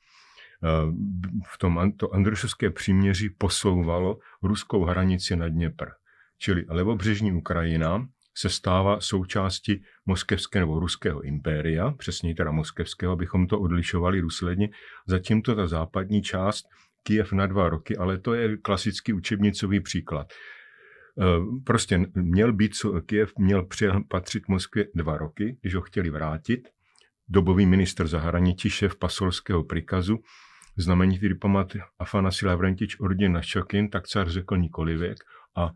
Eh, 0.63 0.91
v 1.47 1.57
tom 1.57 1.91
to 1.97 2.13
Andrušovské 2.13 2.69
příměří 2.69 3.29
posouvalo 3.29 4.19
ruskou 4.43 4.83
hranici 4.83 5.35
na 5.35 5.49
Dněpr. 5.49 5.85
Čili 6.37 6.65
levobřežní 6.69 7.31
Ukrajina 7.31 8.07
se 8.37 8.49
stává 8.49 8.99
součástí 8.99 9.83
moskevského 10.05 10.61
nebo 10.61 10.79
ruského 10.79 11.21
impéria, 11.21 11.91
přesně 11.91 12.35
teda 12.35 12.51
moskevského, 12.51 13.13
abychom 13.13 13.47
to 13.47 13.59
odlišovali 13.59 14.21
důsledně, 14.21 14.69
zatímto 15.07 15.55
ta 15.55 15.67
západní 15.67 16.21
část 16.21 16.65
Kiev 17.03 17.31
na 17.31 17.47
dva 17.47 17.69
roky, 17.69 17.97
ale 17.97 18.17
to 18.17 18.33
je 18.33 18.57
klasický 18.57 19.13
učebnicový 19.13 19.79
příklad. 19.79 20.33
Eh, 21.19 21.23
prostě 21.63 22.05
měl 22.15 22.53
být, 22.53 22.71
Kiev 23.05 23.31
měl 23.37 23.67
patřit 24.07 24.47
Moskvě 24.47 24.87
dva 24.95 25.17
roky, 25.17 25.57
když 25.61 25.75
ho 25.75 25.81
chtěli 25.81 26.09
vrátit. 26.09 26.67
Dobový 27.27 27.65
minister 27.65 28.07
zahraničí, 28.07 28.69
šéf 28.69 28.95
pasolského 28.95 29.63
prikazu, 29.63 30.19
znamenitý 30.77 31.29
diplomat 31.29 31.67
Afanasi 31.99 32.45
Lavrentič 32.45 32.99
Ordin 32.99 33.33
Našokin, 33.33 33.89
tak 33.89 34.07
car 34.07 34.29
řekl 34.29 34.57
nikoli 34.57 34.97
věk 34.97 35.17
a 35.55 35.65
e, 35.65 35.71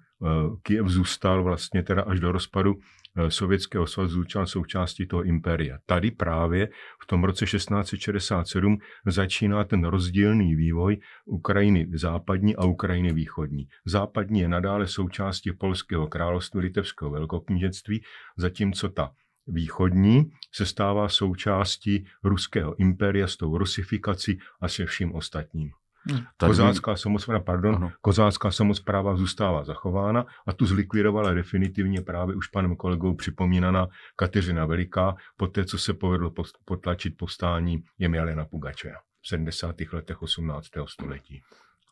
Kiev 0.61 0.87
zůstal 0.87 1.43
vlastně 1.43 1.83
teda 1.83 2.01
až 2.01 2.19
do 2.19 2.31
rozpadu 2.31 2.73
e, 3.17 3.31
Sovětského 3.31 3.87
svazu 3.87 4.13
zůstal 4.13 4.47
součástí 4.47 5.07
toho 5.07 5.23
impéria. 5.23 5.77
Tady 5.85 6.11
právě 6.11 6.69
v 7.03 7.07
tom 7.07 7.23
roce 7.23 7.45
1667 7.45 8.77
začíná 9.05 9.63
ten 9.63 9.83
rozdílný 9.83 10.55
vývoj 10.55 10.97
Ukrajiny 11.25 11.87
západní 11.93 12.55
a 12.55 12.65
Ukrajiny 12.65 13.13
východní. 13.13 13.67
Západní 13.85 14.39
je 14.39 14.47
nadále 14.47 14.87
součástí 14.87 15.51
Polského 15.51 16.07
království, 16.07 16.59
Litevského 16.59 17.11
velkoknížectví, 17.11 18.01
zatímco 18.37 18.89
ta 18.89 19.11
východní 19.47 20.31
se 20.51 20.65
stává 20.65 21.09
součástí 21.09 22.05
ruského 22.23 22.79
impéria 22.79 23.27
s 23.27 23.37
tou 23.37 23.57
rusifikací 23.57 24.39
a 24.61 24.67
se 24.67 24.85
vším 24.85 25.15
ostatním. 25.15 25.71
Hmm. 26.09 26.23
Kozácká 26.37 26.95
samozpráva, 26.95 27.43
pardon, 27.43 27.75
ano. 27.75 27.91
kozácká 28.01 28.51
samozpráva 28.51 29.17
zůstává 29.17 29.63
zachována 29.63 30.25
a 30.47 30.53
tu 30.53 30.65
zlikvidovala 30.65 31.33
definitivně 31.33 32.01
právě 32.01 32.35
už 32.35 32.47
panem 32.47 32.75
kolegou 32.75 33.15
připomínaná 33.15 33.87
Kateřina 34.15 34.65
Veliká, 34.65 35.15
poté 35.37 35.65
co 35.65 35.77
se 35.77 35.93
povedlo 35.93 36.33
potlačit 36.65 37.17
povstání 37.17 37.83
Jemilena 37.99 38.45
Pugačeva 38.45 38.99
v 39.21 39.27
70. 39.27 39.75
letech 39.93 40.21
18. 40.21 40.67
století. 40.85 41.41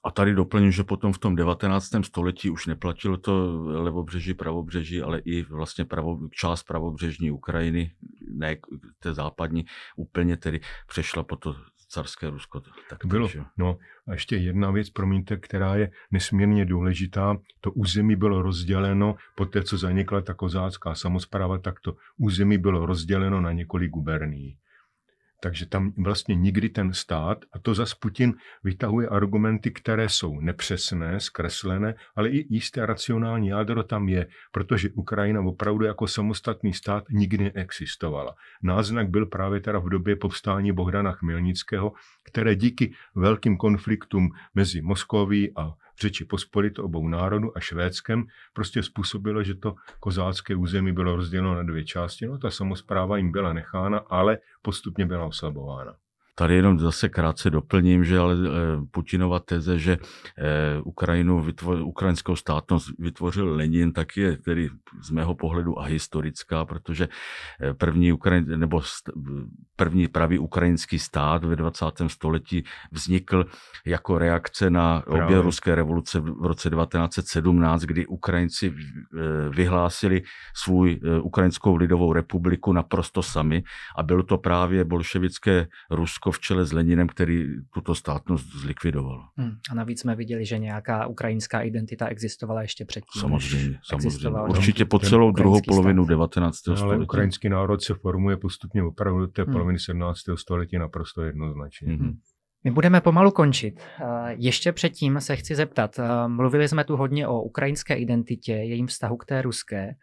A 0.06 0.12
tady 0.12 0.36
doplním, 0.36 0.72
že 0.72 0.84
potom 0.84 1.14
v 1.14 1.18
tom 1.18 1.36
19. 1.36 1.90
století 2.04 2.50
už 2.50 2.66
neplatilo 2.66 3.18
to 3.18 3.62
levobřeží, 3.66 4.34
pravobřeží, 4.34 5.02
ale 5.02 5.20
i 5.20 5.44
vlastně 5.44 5.86
pravo, 5.86 6.20
část 6.32 6.64
pravobřežní 6.64 7.32
Ukrajiny, 7.32 7.92
ne 8.32 8.58
té 9.00 9.14
západní, 9.14 9.66
úplně 9.96 10.38
tedy 10.38 10.60
přešla 10.88 11.24
po 11.24 11.36
to 11.36 11.56
carské 11.88 12.30
Rusko. 12.30 12.62
Tak 12.90 13.06
bylo. 13.06 13.28
Že? 13.28 13.44
No 13.58 13.78
a 14.08 14.14
ještě 14.14 14.38
jedna 14.38 14.72
věc, 14.72 14.90
promiňte, 14.90 15.38
která 15.38 15.76
je 15.76 15.92
nesmírně 16.12 16.66
důležitá. 16.66 17.38
To 17.62 17.72
území 17.72 18.16
bylo 18.16 18.42
rozděleno, 18.42 19.16
po 19.36 19.46
té, 19.46 19.64
co 19.64 19.78
zanikla 19.78 20.22
ta 20.22 20.34
kozácká 20.34 20.96
samozpráva, 20.96 21.58
tak 21.58 21.80
to 21.80 21.96
území 22.18 22.58
bylo 22.58 22.86
rozděleno 22.86 23.42
na 23.42 23.52
několik 23.52 23.92
guberní. 23.92 24.58
Takže 25.46 25.66
tam 25.66 25.94
vlastně 25.98 26.36
nikdy 26.36 26.70
ten 26.70 26.94
stát, 26.94 27.46
a 27.54 27.60
to 27.60 27.74
zas 27.74 27.94
Putin 27.94 28.34
vytahuje 28.64 29.08
argumenty, 29.08 29.72
které 29.72 30.10
jsou 30.10 30.40
nepřesné, 30.40 31.20
zkreslené, 31.20 31.96
ale 32.16 32.30
i 32.30 32.46
jisté 32.50 32.86
racionální 32.86 33.48
jádro 33.48 33.84
tam 33.84 34.10
je, 34.10 34.28
protože 34.52 34.90
Ukrajina 34.90 35.42
opravdu 35.42 35.86
jako 35.86 36.08
samostatný 36.08 36.74
stát 36.74 37.04
nikdy 37.10 37.52
neexistovala. 37.56 38.36
Náznak 38.64 39.10
byl 39.10 39.26
právě 39.26 39.60
teda 39.60 39.80
v 39.80 39.90
době 39.90 40.16
povstání 40.16 40.72
Bohdana 40.72 41.12
Chmělnického, 41.12 41.94
které 42.24 42.56
díky 42.56 42.94
velkým 43.16 43.58
konfliktům 43.58 44.30
mezi 44.56 44.82
Moskoví 44.82 45.52
a 45.58 45.74
Řeči 46.02 46.26
pospolito 46.26 46.84
obou 46.84 47.08
národů 47.08 47.58
a 47.58 47.60
Švédskem 47.60 48.24
prostě 48.54 48.84
způsobilo, 48.84 49.44
že 49.44 49.56
to 49.56 49.76
kozácké 50.00 50.56
území 50.56 50.94
bylo 50.94 51.16
rozděleno 51.16 51.56
na 51.56 51.64
dvě 51.64 51.86
části. 51.86 52.26
No 52.26 52.38
ta 52.38 52.52
samozpráva 52.52 53.18
jim 53.18 53.32
byla 53.32 53.54
nechána, 53.54 53.98
ale 53.98 54.38
postupně 54.62 55.06
byla 55.06 55.26
oslabována. 55.26 55.96
Tady 56.38 56.56
jenom 56.56 56.80
zase 56.80 57.10
krátce 57.10 57.50
doplním, 57.50 58.04
že 58.04 58.20
ale 58.20 58.36
eh, 58.36 58.50
Putinova 58.92 59.40
teze, 59.40 59.80
že 59.80 59.98
eh, 60.38 60.82
Ukrajinu, 60.84 61.46
ukrajinskou 61.84 62.36
státnost 62.36 62.92
vytvořil 63.00 63.56
Lenin, 63.56 63.94
tak 63.94 64.18
je 64.18 64.38
tedy 64.38 64.70
z 65.02 65.10
mého 65.12 65.36
pohledu 65.36 65.80
a 65.80 65.84
historická, 65.84 66.66
protože 66.66 67.08
eh, 67.62 67.74
první, 67.74 68.12
Ukrajin, 68.12 68.60
nebo 68.60 68.82
první 69.76 70.08
pravý 70.08 70.40
ukrajinský 70.40 71.00
stát 71.00 71.44
ve 71.44 71.56
20. 71.56 71.86
století 72.08 72.64
vznikl 72.92 73.46
jako 73.86 74.18
reakce 74.18 74.70
na 74.70 75.04
obě 75.08 75.42
ruské 75.42 75.76
revoluce 75.76 76.20
v 76.20 76.46
roce 76.46 76.70
1917, 76.70 77.82
kdy 77.82 78.06
Ukrajinci 78.06 78.74
vyhlásili 79.50 80.24
svůj 80.54 81.00
Ukrajinskou 81.22 81.76
lidovou 81.76 82.14
republiku 82.14 82.74
naprosto 82.74 83.24
sami 83.24 83.64
a 83.98 84.04
bylo 84.04 84.24
to 84.24 84.38
právě 84.38 84.84
bolševické 84.84 85.68
Rusko, 85.92 86.25
Rusko 86.26 86.32
v 86.32 86.40
čele 86.40 86.66
s 86.66 86.74
Leninem, 86.74 87.08
který 87.08 87.46
tuto 87.74 87.96
státnost 87.96 88.46
zlikvidoval. 88.56 89.30
Hmm. 89.38 89.58
A 89.72 89.76
navíc 89.76 90.00
jsme 90.00 90.16
viděli, 90.16 90.46
že 90.46 90.58
nějaká 90.58 91.08
ukrajinská 91.08 91.62
identita 91.62 92.08
existovala 92.08 92.62
ještě 92.62 92.86
předtím. 92.86 93.22
Samozřejmě, 93.22 93.80
samozřejmě. 93.84 94.30
Určitě 94.50 94.86
po 94.86 95.00
celou 95.00 95.32
druhou 95.32 95.62
polovinu 95.68 96.06
19. 96.06 96.58
století. 96.58 96.84
Ale 96.84 96.98
ukrajinský 96.98 97.50
národ 97.50 97.84
se 97.84 97.94
formuje 97.94 98.38
postupně 98.38 98.84
opravdu 98.84 99.20
do 99.20 99.28
té 99.28 99.44
hmm. 99.44 99.54
poloviny 99.54 99.80
17. 99.80 100.20
století 100.36 100.78
naprosto 100.78 101.22
jednoznačně. 101.22 101.96
Hmm. 101.96 102.14
My 102.66 102.72
budeme 102.72 103.02
pomalu 103.02 103.32
končit. 103.32 103.84
Ještě 104.28 104.72
předtím 104.72 105.22
se 105.22 105.36
chci 105.36 105.56
zeptat. 105.56 106.00
Mluvili 106.28 106.68
jsme 106.68 106.84
tu 106.84 106.98
hodně 106.98 107.28
o 107.28 107.42
ukrajinské 107.42 107.96
identitě, 107.96 108.52
jejím 108.52 108.88
vztahu 108.88 109.18
k 109.18 109.26
té 109.26 109.42
ruské. 109.42 109.96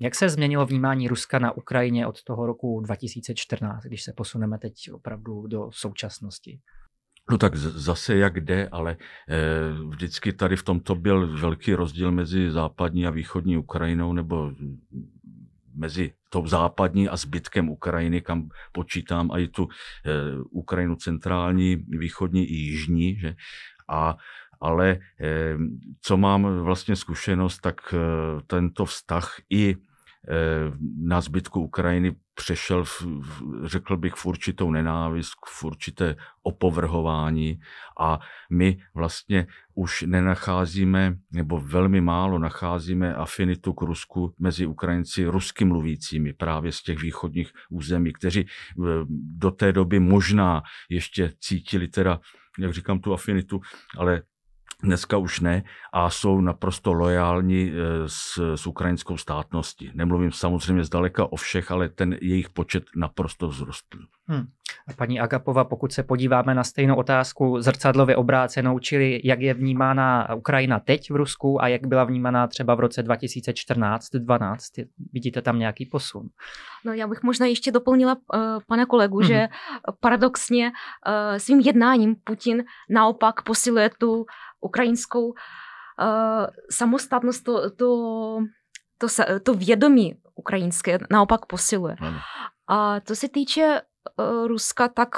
Jak 0.00 0.14
se 0.14 0.28
změnilo 0.28 0.66
vnímání 0.66 1.08
Ruska 1.08 1.38
na 1.38 1.52
Ukrajině 1.56 2.06
od 2.06 2.22
toho 2.22 2.46
roku 2.46 2.80
2014, 2.80 3.82
když 3.84 4.02
se 4.02 4.12
posuneme 4.12 4.58
teď 4.58 4.74
opravdu 4.92 5.46
do 5.46 5.68
současnosti? 5.72 6.60
No 7.30 7.38
tak 7.38 7.56
zase 7.56 8.16
jak 8.16 8.40
jde, 8.40 8.68
ale 8.68 8.96
eh, 9.28 9.38
vždycky 9.88 10.32
tady 10.32 10.56
v 10.56 10.62
tomto 10.62 10.94
byl 10.94 11.38
velký 11.40 11.74
rozdíl 11.74 12.12
mezi 12.12 12.50
západní 12.50 13.06
a 13.06 13.10
východní 13.10 13.56
Ukrajinou, 13.56 14.12
nebo 14.12 14.52
mezi 15.74 16.12
tou 16.28 16.46
západní 16.46 17.08
a 17.08 17.16
zbytkem 17.16 17.68
Ukrajiny, 17.68 18.20
kam 18.20 18.48
počítám 18.72 19.30
i 19.38 19.48
tu 19.48 19.68
e, 19.68 19.68
Ukrajinu 20.50 20.96
centrální, 20.96 21.76
východní 21.76 22.44
i 22.44 22.54
jižní. 22.54 23.16
Že? 23.16 23.34
A, 23.88 24.16
ale 24.60 24.90
e, 24.90 24.98
co 26.00 26.16
mám 26.16 26.58
vlastně 26.58 26.96
zkušenost, 26.96 27.58
tak 27.58 27.94
e, 27.94 27.98
tento 28.46 28.84
vztah 28.84 29.36
i 29.50 29.76
na 30.98 31.20
zbytku 31.20 31.60
Ukrajiny 31.60 32.16
přešel, 32.34 32.84
v, 32.84 33.02
řekl 33.64 33.96
bych, 33.96 34.14
v 34.14 34.26
určitou 34.26 34.70
nenávist, 34.70 35.32
v 35.46 35.64
určité 35.64 36.16
opovrhování 36.42 37.60
a 38.00 38.18
my 38.50 38.78
vlastně 38.94 39.46
už 39.74 40.02
nenacházíme, 40.02 41.16
nebo 41.32 41.60
velmi 41.60 42.00
málo 42.00 42.38
nacházíme 42.38 43.14
afinitu 43.14 43.72
k 43.72 43.82
Rusku 43.82 44.34
mezi 44.38 44.66
Ukrajinci 44.66 45.26
rusky 45.26 45.64
mluvícími 45.64 46.32
právě 46.32 46.72
z 46.72 46.82
těch 46.82 47.02
východních 47.02 47.52
území, 47.70 48.12
kteří 48.12 48.40
eh, 48.40 48.84
do 49.36 49.50
té 49.50 49.72
doby 49.72 50.00
možná 50.00 50.62
ještě 50.90 51.32
cítili 51.40 51.88
teda, 51.88 52.20
jak 52.58 52.72
říkám, 52.72 53.00
tu 53.00 53.12
afinitu, 53.12 53.60
ale 53.98 54.22
dneska 54.82 55.16
už 55.16 55.40
ne, 55.40 55.62
a 55.92 56.10
jsou 56.10 56.40
naprosto 56.40 56.92
lojální 56.92 57.72
s, 58.06 58.54
s 58.54 58.66
ukrajinskou 58.66 59.16
státností. 59.16 59.90
Nemluvím 59.94 60.32
samozřejmě 60.32 60.84
zdaleka 60.84 61.32
o 61.32 61.36
všech, 61.36 61.70
ale 61.70 61.88
ten 61.88 62.16
jejich 62.20 62.50
počet 62.50 62.84
naprosto 62.96 63.48
vzrostl. 63.48 63.98
Hmm. 64.26 64.46
A 64.88 64.92
paní 64.92 65.20
Agapova, 65.20 65.64
pokud 65.64 65.92
se 65.92 66.02
podíváme 66.02 66.54
na 66.54 66.64
stejnou 66.64 66.96
otázku 66.96 67.60
zrcadlově 67.60 68.16
obrácenou, 68.16 68.78
čili 68.78 69.20
jak 69.24 69.40
je 69.40 69.54
vnímána 69.54 70.34
Ukrajina 70.34 70.80
teď 70.80 71.10
v 71.10 71.16
Rusku 71.16 71.62
a 71.62 71.68
jak 71.68 71.86
byla 71.86 72.04
vnímána 72.04 72.46
třeba 72.46 72.74
v 72.74 72.80
roce 72.80 73.02
2014-12, 73.02 74.86
vidíte 75.12 75.42
tam 75.42 75.58
nějaký 75.58 75.86
posun? 75.86 76.28
No 76.84 76.92
já 76.92 77.06
bych 77.06 77.22
možná 77.22 77.46
ještě 77.46 77.72
doplnila 77.72 78.14
uh, 78.14 78.40
pana 78.66 78.86
kolegu, 78.86 79.20
mm-hmm. 79.20 79.26
že 79.26 79.48
paradoxně 80.00 80.66
uh, 80.70 81.38
svým 81.38 81.60
jednáním 81.60 82.16
Putin 82.24 82.64
naopak 82.90 83.42
posiluje 83.42 83.90
tu 83.98 84.26
ukrajinskou 84.62 85.26
uh, 85.26 85.34
samostatnost, 86.70 87.44
to, 87.44 87.70
to, 87.70 88.38
to, 88.98 89.06
to 89.42 89.54
vědomí 89.54 90.14
ukrajinské 90.34 90.98
naopak 91.10 91.46
posiluje. 91.46 91.96
Ano. 92.00 92.18
A 92.68 93.00
to 93.00 93.14
se 93.14 93.28
týče 93.28 93.82
uh, 94.18 94.46
Ruska, 94.46 94.88
tak 94.88 95.08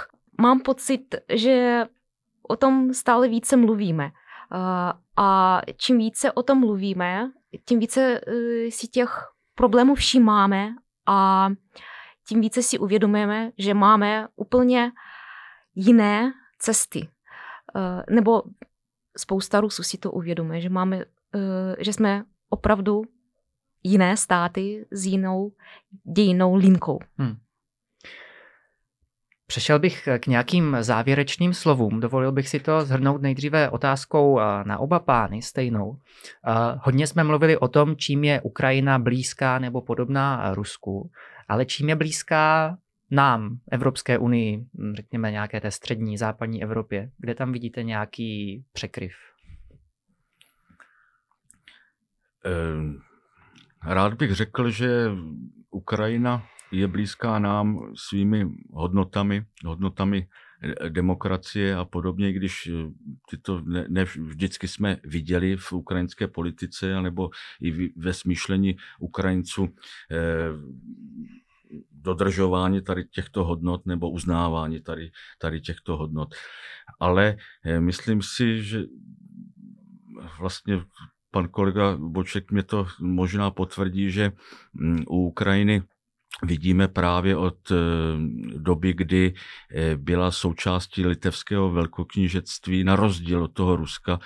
mám 0.41 0.61
pocit, 0.61 1.15
že 1.29 1.85
o 2.49 2.57
tom 2.57 2.95
stále 2.95 3.29
více 3.29 3.57
mluvíme. 3.57 4.05
Uh, 4.05 4.93
a 5.17 5.61
čím 5.77 5.99
více 5.99 6.33
o 6.33 6.43
tom 6.43 6.59
mluvíme, 6.59 7.31
tím 7.65 7.79
více 7.79 8.21
si 8.69 8.89
těch 8.89 9.19
problémů 9.55 9.95
všímáme 9.95 10.69
a 11.07 11.49
tím 12.29 12.41
více 12.41 12.63
si 12.63 12.79
uvědomujeme, 12.79 13.51
že 13.59 13.75
máme 13.75 14.29
úplně 14.37 14.93
jiné 15.75 16.33
cesty. 16.59 17.09
Nebo 18.11 18.43
spousta 19.17 19.61
Rusů 19.61 19.83
si 19.83 19.99
to 19.99 20.13
uvědomuje, 20.13 20.61
že 20.61 20.69
máme, 20.69 20.97
uh, 20.97 21.03
že 21.79 21.93
jsme 21.93 22.25
opravdu 22.49 23.03
jiné 23.83 24.17
státy 24.17 24.87
s 24.91 25.07
jinou 25.07 25.53
dějinou 26.15 26.55
linkou. 26.55 26.99
Hmm. 27.19 27.37
Přešel 29.47 29.79
bych 29.79 30.09
k 30.19 30.27
nějakým 30.27 30.77
závěrečným 30.81 31.55
slovům. 31.55 32.01
Dovolil 32.01 32.33
bych 32.33 32.49
si 32.49 32.61
to 32.61 32.85
zhrnout 32.85 33.23
nejdříve 33.23 33.71
otázkou 33.71 34.41
na 34.65 34.79
oba 34.79 34.99
pány 34.99 35.43
stejnou. 35.43 35.99
Hodně 36.83 37.07
jsme 37.07 37.25
mluvili 37.25 37.57
o 37.57 37.69
tom, 37.69 37.97
čím 37.97 38.25
je 38.25 38.41
Ukrajina 38.41 38.99
blízká 38.99 39.59
nebo 39.59 39.81
podobná 39.81 40.55
Rusku, 40.55 41.11
ale 41.49 41.67
čím 41.67 41.89
je 41.89 41.97
blízká 41.97 42.77
nám, 43.15 43.59
Evropské 43.71 44.19
unii, 44.19 44.67
řekněme 44.95 45.31
nějaké 45.31 45.61
té 45.61 45.71
střední, 45.71 46.19
západní 46.19 46.63
Evropě, 46.63 47.11
kde 47.19 47.35
tam 47.35 47.53
vidíte 47.53 47.83
nějaký 47.83 48.65
překryv? 48.73 49.13
Ehm, 52.45 53.01
rád 53.87 54.15
bych 54.15 54.33
řekl, 54.33 54.71
že 54.71 55.11
Ukrajina 55.71 56.47
je 56.73 56.89
blízká 56.89 57.39
nám 57.39 57.93
svými 57.95 58.49
hodnotami, 58.73 59.47
hodnotami 59.65 60.29
demokracie 60.89 61.77
a 61.77 61.85
podobně, 61.85 62.33
když 62.33 62.67
eh, 62.67 62.91
tyto 63.31 63.61
ne, 63.61 63.87
ne 63.89 64.05
vždycky 64.05 64.69
jsme 64.69 64.97
viděli 65.05 65.57
v 65.57 65.73
ukrajinské 65.73 66.29
politice, 66.29 67.03
nebo 67.03 67.31
i 67.61 67.93
ve 67.97 68.13
smýšlení 68.13 68.77
Ukrajinců 68.99 69.69
eh, 70.11 70.17
dodržování 71.91 72.83
tady 72.83 73.05
těchto 73.05 73.45
hodnot 73.45 73.87
nebo 73.87 74.11
uznávání 74.11 74.81
tady, 74.81 75.11
tady 75.39 75.61
těchto 75.61 75.97
hodnot. 75.97 76.35
Ale 77.01 77.37
eh, 77.65 77.81
myslím 77.81 78.23
si, 78.23 78.63
že 78.63 78.83
vlastně 80.39 80.81
pan 81.31 81.49
kolega 81.49 81.97
Boček 81.97 82.53
mě 82.53 82.63
to 82.63 82.87
možná 83.01 83.51
potvrdí, 83.51 84.11
že 84.11 84.33
mm, 84.73 85.05
u 85.09 85.27
Ukrajiny 85.27 85.83
vidíme 86.43 86.89
právě 86.89 87.37
od 87.37 87.71
eh, 87.71 87.77
doby, 88.59 88.93
kdy 88.93 89.35
eh, 89.71 89.97
byla 89.97 90.31
součástí 90.31 91.07
litevského 91.07 91.71
velkoknížectví, 91.71 92.85
na 92.85 92.97
rozdíl 92.97 93.43
od 93.43 93.53
toho 93.53 93.77
Ruska, 93.77 94.19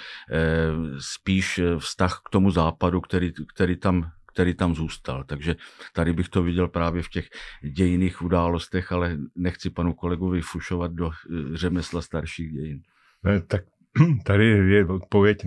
spíš 0.99 1.61
vztah 1.79 2.21
k 2.25 2.31
tomu 2.31 2.51
západu, 2.51 3.01
který, 3.01 3.33
který 3.55 3.77
tam 3.77 4.11
který 4.33 4.55
tam 4.55 4.75
zůstal. 4.75 5.25
Takže 5.25 5.57
tady 5.93 6.13
bych 6.13 6.29
to 6.29 6.43
viděl 6.43 6.69
právě 6.69 7.03
v 7.03 7.09
těch 7.09 7.29
dějiných 7.63 8.23
událostech, 8.23 8.93
ale 8.93 9.17
nechci 9.37 9.71
panu 9.71 9.95
kolegovi 9.95 10.41
fušovat 10.41 10.93
do 10.93 11.11
eh, 11.11 11.57
řemesla 11.57 12.03
starších 12.03 12.53
dějin. 12.53 12.83
Ne, 13.23 13.41
tak 13.41 13.63
tady 14.25 14.47
je 14.47 14.87
odpověď, 14.87 15.39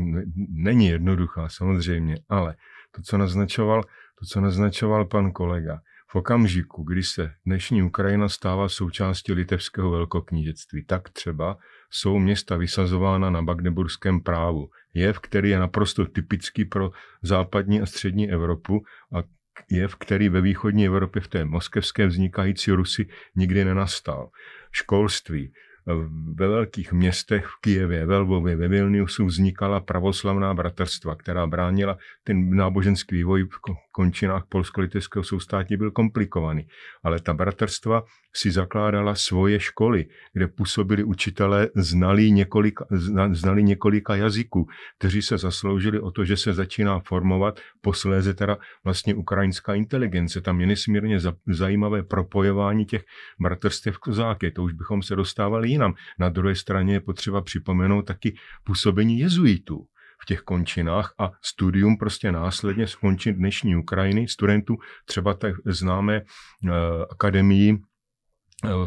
není 0.49 0.87
jednoduchá 0.87 1.49
samozřejmě, 1.49 2.15
ale 2.29 2.55
to, 2.91 3.01
co 3.01 3.17
naznačoval, 3.17 3.83
to, 4.19 4.25
co 4.25 4.41
naznačoval 4.41 5.05
pan 5.05 5.31
kolega, 5.31 5.81
v 6.11 6.15
okamžiku, 6.15 6.83
kdy 6.83 7.03
se 7.03 7.31
dnešní 7.45 7.83
Ukrajina 7.83 8.29
stává 8.29 8.69
součástí 8.69 9.33
litevského 9.33 9.91
velkoknížectví, 9.91 10.85
tak 10.85 11.09
třeba 11.09 11.57
jsou 11.89 12.19
města 12.19 12.57
vysazována 12.57 13.29
na 13.29 13.41
Magdeburském 13.41 14.21
právu. 14.21 14.69
Jev, 14.93 15.19
který 15.19 15.49
je 15.49 15.59
naprosto 15.59 16.05
typický 16.05 16.65
pro 16.65 16.91
západní 17.21 17.81
a 17.81 17.85
střední 17.85 18.31
Evropu 18.31 18.83
a 19.15 19.23
jev, 19.71 19.95
který 19.95 20.29
ve 20.29 20.41
východní 20.41 20.85
Evropě 20.85 21.21
v 21.21 21.27
té 21.27 21.45
moskevské 21.45 22.07
vznikající 22.07 22.71
Rusy 22.71 23.07
nikdy 23.35 23.65
nenastal. 23.65 24.29
Školství, 24.71 25.53
ve 26.35 26.47
velkých 26.47 26.93
městech 26.93 27.45
v 27.45 27.61
Kijevě, 27.61 28.05
ve 28.05 28.17
Lvově, 28.17 28.55
ve 28.55 28.67
Vilniusu 28.67 29.25
vznikala 29.25 29.79
pravoslavná 29.79 30.53
bratrstva, 30.53 31.15
která 31.15 31.47
bránila 31.47 31.97
ten 32.23 32.55
náboženský 32.55 33.15
vývoj 33.15 33.47
končinách 33.91 34.43
polsko-litevského 34.49 35.23
soustátí 35.23 35.77
byl 35.77 35.91
komplikovaný. 35.91 36.67
Ale 37.03 37.19
ta 37.19 37.33
bratrstva 37.33 38.03
si 38.35 38.51
zakládala 38.51 39.15
svoje 39.15 39.59
školy, 39.59 40.05
kde 40.33 40.47
působili 40.47 41.03
učitelé 41.03 41.69
znali 41.75 42.31
několika, 42.31 42.85
znali 43.31 43.63
několika 43.63 44.15
jazyků, 44.15 44.67
kteří 44.97 45.21
se 45.21 45.37
zasloužili 45.37 45.99
o 45.99 46.11
to, 46.11 46.25
že 46.25 46.37
se 46.37 46.53
začíná 46.53 46.99
formovat 46.99 47.59
posléze 47.81 48.33
teda 48.33 48.57
vlastně 48.83 49.15
ukrajinská 49.15 49.73
inteligence. 49.73 50.41
Tam 50.41 50.61
je 50.61 50.67
nesmírně 50.67 51.19
zajímavé 51.47 52.03
propojování 52.03 52.85
těch 52.85 53.03
bratrstev 53.39 53.97
kozáky. 53.97 54.51
To 54.51 54.63
už 54.63 54.73
bychom 54.73 55.03
se 55.03 55.15
dostávali 55.15 55.69
jinam. 55.69 55.93
Na 56.19 56.29
druhé 56.29 56.55
straně 56.55 56.93
je 56.93 56.99
potřeba 56.99 57.41
připomenout 57.41 58.01
taky 58.01 58.35
působení 58.63 59.19
jezuitů 59.19 59.85
v 60.21 60.25
těch 60.25 60.41
končinách 60.41 61.13
a 61.19 61.31
studium 61.41 61.97
prostě 61.97 62.31
následně 62.31 62.87
skončit 62.87 63.33
dnešní 63.33 63.75
Ukrajiny, 63.75 64.27
studentů 64.27 64.77
třeba 65.05 65.33
tak 65.33 65.55
známé 65.65 66.21
uh, 66.21 66.71
akademii 67.11 67.73
uh, 67.73 67.79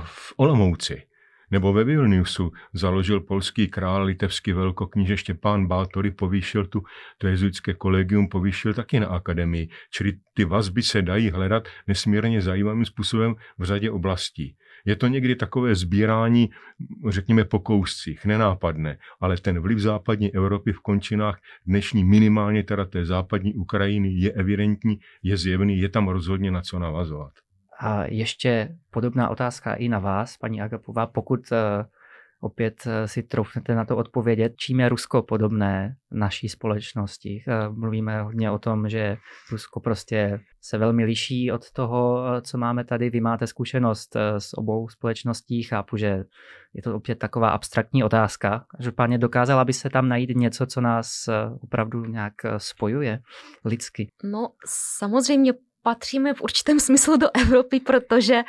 v 0.04 0.32
Olomouci 0.36 1.02
nebo 1.50 1.72
ve 1.72 1.84
Vilniusu 1.84 2.52
založil 2.72 3.20
polský 3.20 3.68
král 3.68 4.04
litevský 4.04 4.52
velkokníže 4.52 5.16
Štěpán 5.16 5.66
Bátory, 5.66 6.10
povýšil 6.10 6.66
tu, 6.66 6.82
to 7.18 7.26
jezuitské 7.26 7.74
kolegium, 7.74 8.28
povýšil 8.28 8.74
taky 8.74 9.00
na 9.00 9.06
akademii. 9.06 9.68
Čili 9.90 10.12
ty 10.34 10.44
vazby 10.44 10.82
se 10.82 11.02
dají 11.02 11.30
hledat 11.30 11.68
nesmírně 11.86 12.42
zajímavým 12.42 12.84
způsobem 12.84 13.34
v 13.58 13.64
řadě 13.64 13.90
oblastí. 13.90 14.56
Je 14.86 14.96
to 14.96 15.06
někdy 15.06 15.36
takové 15.36 15.74
sbírání, 15.74 16.50
řekněme, 17.08 17.44
po 17.44 17.58
kouscích, 17.58 18.24
nenápadné, 18.24 18.98
ale 19.20 19.36
ten 19.36 19.60
vliv 19.60 19.78
západní 19.78 20.34
Evropy 20.34 20.72
v 20.72 20.80
končinách 20.80 21.40
dnešní 21.66 22.04
minimálně 22.04 22.62
teda 22.62 22.84
té 22.84 23.04
západní 23.04 23.54
Ukrajiny 23.54 24.08
je 24.12 24.32
evidentní, 24.32 24.98
je 25.22 25.36
zjevný, 25.36 25.78
je 25.78 25.88
tam 25.88 26.08
rozhodně 26.08 26.50
na 26.50 26.60
co 26.60 26.78
navazovat. 26.78 27.32
A 27.84 28.04
ještě 28.04 28.76
podobná 28.90 29.28
otázka 29.28 29.74
i 29.74 29.88
na 29.88 29.98
vás, 29.98 30.36
paní 30.36 30.62
Agapová. 30.62 31.06
Pokud 31.06 31.40
eh, 31.52 31.84
opět 32.40 32.74
eh, 32.86 33.08
si 33.08 33.22
troufnete 33.22 33.74
na 33.74 33.84
to 33.84 33.96
odpovědět, 33.96 34.52
čím 34.56 34.80
je 34.80 34.88
Rusko 34.88 35.22
podobné 35.22 35.96
naší 36.12 36.48
společnosti. 36.48 37.44
Eh, 37.48 37.68
mluvíme 37.68 38.22
hodně 38.22 38.50
o 38.50 38.58
tom, 38.58 38.88
že 38.88 39.16
Rusko 39.52 39.80
prostě 39.80 40.40
se 40.60 40.78
velmi 40.78 41.04
liší 41.04 41.52
od 41.52 41.70
toho, 41.70 42.24
co 42.42 42.58
máme 42.58 42.84
tady. 42.84 43.10
Vy 43.10 43.20
máte 43.20 43.46
zkušenost 43.46 44.16
s 44.38 44.58
obou 44.58 44.88
společností, 44.88 45.62
chápu, 45.62 45.96
že 45.96 46.24
je 46.74 46.82
to 46.82 46.94
opět 46.94 47.18
taková 47.18 47.50
abstraktní 47.50 48.04
otázka. 48.04 48.64
Každopádně 48.76 49.18
dokázala 49.18 49.64
by 49.64 49.72
se 49.72 49.90
tam 49.90 50.08
najít 50.08 50.30
něco, 50.36 50.66
co 50.66 50.80
nás 50.80 51.28
opravdu 51.60 52.04
nějak 52.04 52.34
spojuje 52.58 53.20
lidsky? 53.64 54.10
No 54.24 54.48
samozřejmě 54.66 55.52
patříme 55.84 56.34
v 56.34 56.40
určitém 56.40 56.80
smyslu 56.86 57.16
do 57.16 57.28
Evropy, 57.34 57.80
protože 57.80 58.42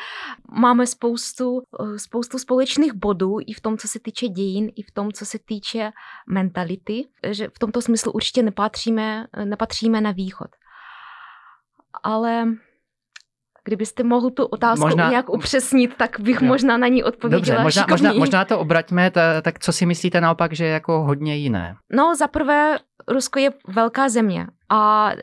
máme 0.51 0.87
spoustu, 0.87 1.61
eh, 1.79 1.99
spoustu 1.99 2.39
společných 2.39 2.93
bodů 2.93 3.37
i 3.47 3.53
v 3.53 3.61
tom, 3.61 3.77
co 3.77 3.87
se 3.87 3.99
týče 3.99 4.27
dějin, 4.27 4.71
i 4.75 4.83
v 4.83 4.91
tom, 4.91 5.11
co 5.11 5.25
se 5.25 5.39
týče 5.39 5.91
mentality, 6.27 7.07
že 7.31 7.47
v 7.55 7.59
tomto 7.59 7.81
smyslu 7.81 8.11
určitě 8.11 8.43
nepatříme, 8.43 9.27
nepatříme 9.45 10.01
na 10.01 10.11
východ. 10.11 10.47
Ale 12.03 12.45
Kdybyste 13.65 14.03
mohl 14.03 14.29
tu 14.29 14.45
otázku 14.45 14.85
možná, 14.85 15.09
nějak 15.09 15.29
upřesnit, 15.29 15.95
tak 15.97 16.19
bych 16.19 16.41
jo. 16.41 16.47
možná 16.47 16.77
na 16.77 16.87
ní 16.87 17.03
odpověděla 17.03 17.57
Dobře, 17.57 17.63
možná, 17.63 17.85
možná, 17.89 18.13
možná 18.13 18.45
to 18.45 18.59
obraťme, 18.59 19.11
ta, 19.11 19.41
tak 19.41 19.59
co 19.59 19.71
si 19.71 19.85
myslíte 19.85 20.21
naopak, 20.21 20.53
že 20.53 20.65
je 20.65 20.71
jako 20.71 21.03
hodně 21.03 21.35
jiné? 21.35 21.75
No, 21.91 22.15
za 22.15 22.27
prvé, 22.27 22.77
Rusko 23.07 23.39
je 23.39 23.49
velká 23.67 24.09
země 24.09 24.47
a 24.69 25.11
e, 25.11 25.15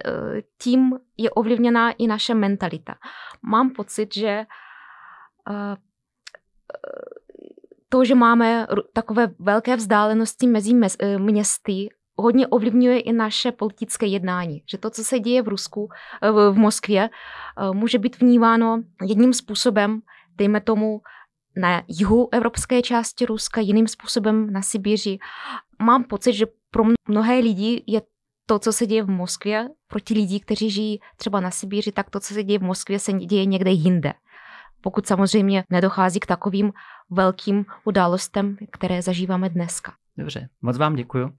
tím 0.62 0.98
je 1.16 1.30
ovlivněná 1.30 1.90
i 1.90 2.06
naše 2.06 2.34
mentalita. 2.34 2.94
Mám 3.42 3.70
pocit, 3.70 4.14
že 4.14 4.28
e, 4.28 4.46
to, 7.88 8.04
že 8.04 8.14
máme 8.14 8.66
takové 8.92 9.28
velké 9.38 9.76
vzdálenosti 9.76 10.46
mezi 10.46 10.80
e, 10.98 11.18
městy, 11.18 11.88
hodně 12.22 12.46
ovlivňuje 12.46 13.00
i 13.00 13.12
naše 13.12 13.52
politické 13.52 14.06
jednání. 14.06 14.62
Že 14.70 14.78
to, 14.78 14.90
co 14.90 15.04
se 15.04 15.18
děje 15.18 15.42
v 15.42 15.48
Rusku, 15.48 15.88
v 16.52 16.54
Moskvě, 16.54 17.10
může 17.72 17.98
být 17.98 18.20
vnímáno 18.20 18.82
jedním 19.08 19.32
způsobem, 19.32 20.00
dejme 20.36 20.60
tomu, 20.60 21.00
na 21.56 21.82
jihu 21.88 22.28
evropské 22.32 22.82
části 22.82 23.26
Ruska, 23.26 23.60
jiným 23.60 23.88
způsobem 23.88 24.52
na 24.52 24.62
Sibiři. 24.62 25.18
Mám 25.82 26.04
pocit, 26.04 26.32
že 26.32 26.46
pro 26.70 26.84
mnohé 27.08 27.38
lidi 27.38 27.84
je 27.86 28.02
to, 28.46 28.58
co 28.58 28.72
se 28.72 28.86
děje 28.86 29.02
v 29.02 29.10
Moskvě, 29.10 29.68
proti 29.86 30.14
lidí, 30.14 30.40
kteří 30.40 30.70
žijí 30.70 31.00
třeba 31.16 31.40
na 31.40 31.50
Sibíři, 31.50 31.92
tak 31.92 32.10
to, 32.10 32.20
co 32.20 32.34
se 32.34 32.42
děje 32.42 32.58
v 32.58 32.62
Moskvě, 32.62 32.98
se 32.98 33.12
děje 33.12 33.44
někde 33.44 33.70
jinde. 33.70 34.12
Pokud 34.80 35.06
samozřejmě 35.06 35.64
nedochází 35.70 36.20
k 36.20 36.26
takovým 36.26 36.72
velkým 37.10 37.64
událostem, 37.84 38.56
které 38.70 39.02
zažíváme 39.02 39.48
dneska. 39.48 39.92
Dobře, 40.16 40.48
moc 40.62 40.78
vám 40.78 40.94
děkuji. 40.94 41.32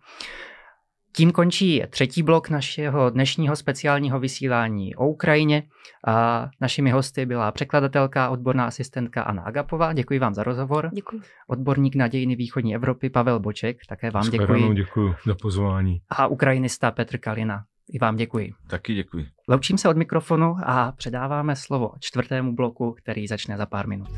Tím 1.16 1.32
končí 1.32 1.84
třetí 1.90 2.24
blok 2.24 2.50
našeho 2.50 3.10
dnešního 3.10 3.56
speciálního 3.56 4.20
vysílání 4.20 4.96
o 4.96 5.08
Ukrajině. 5.08 5.64
A 6.08 6.50
našimi 6.62 6.92
hosty 6.92 7.26
byla 7.26 7.52
překladatelka, 7.52 8.30
odborná 8.30 8.66
asistentka 8.66 9.24
Anna 9.24 9.42
Agapová. 9.42 9.94
Děkuji 9.94 10.20
vám 10.20 10.34
za 10.34 10.44
rozhovor. 10.44 10.90
Děkuji. 10.94 11.22
Odborník 11.48 11.96
na 11.96 12.08
dějiny 12.08 12.36
východní 12.36 12.76
Evropy 12.76 13.10
Pavel 13.10 13.40
Boček, 13.40 13.78
také 13.90 14.12
vám 14.12 14.30
děkuji. 14.30 14.74
děkuji 14.74 15.16
za 15.26 15.36
pozvání. 15.42 16.02
A 16.10 16.28
ukrajinista 16.28 16.92
Petr 16.92 17.18
Kalina. 17.18 17.64
I 17.90 18.00
vám 18.00 18.16
děkuji. 18.16 18.54
Taky 18.70 18.94
děkuji. 18.94 19.26
Loučím 19.50 19.78
se 19.78 19.90
od 19.90 19.98
mikrofonu 19.98 20.56
a 20.66 20.92
předáváme 20.92 21.56
slovo 21.56 21.92
čtvrtému 22.00 22.56
bloku, 22.56 22.96
který 23.04 23.28
začne 23.28 23.58
za 23.58 23.66
pár 23.66 23.88
minut. 23.88 24.10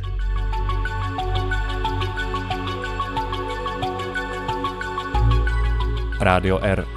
Rádio 6.26 6.60
R. 6.62 6.88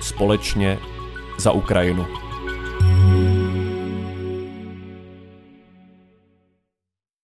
Společně 0.00 0.78
za 1.38 1.52
Ukrajinu. 1.52 2.06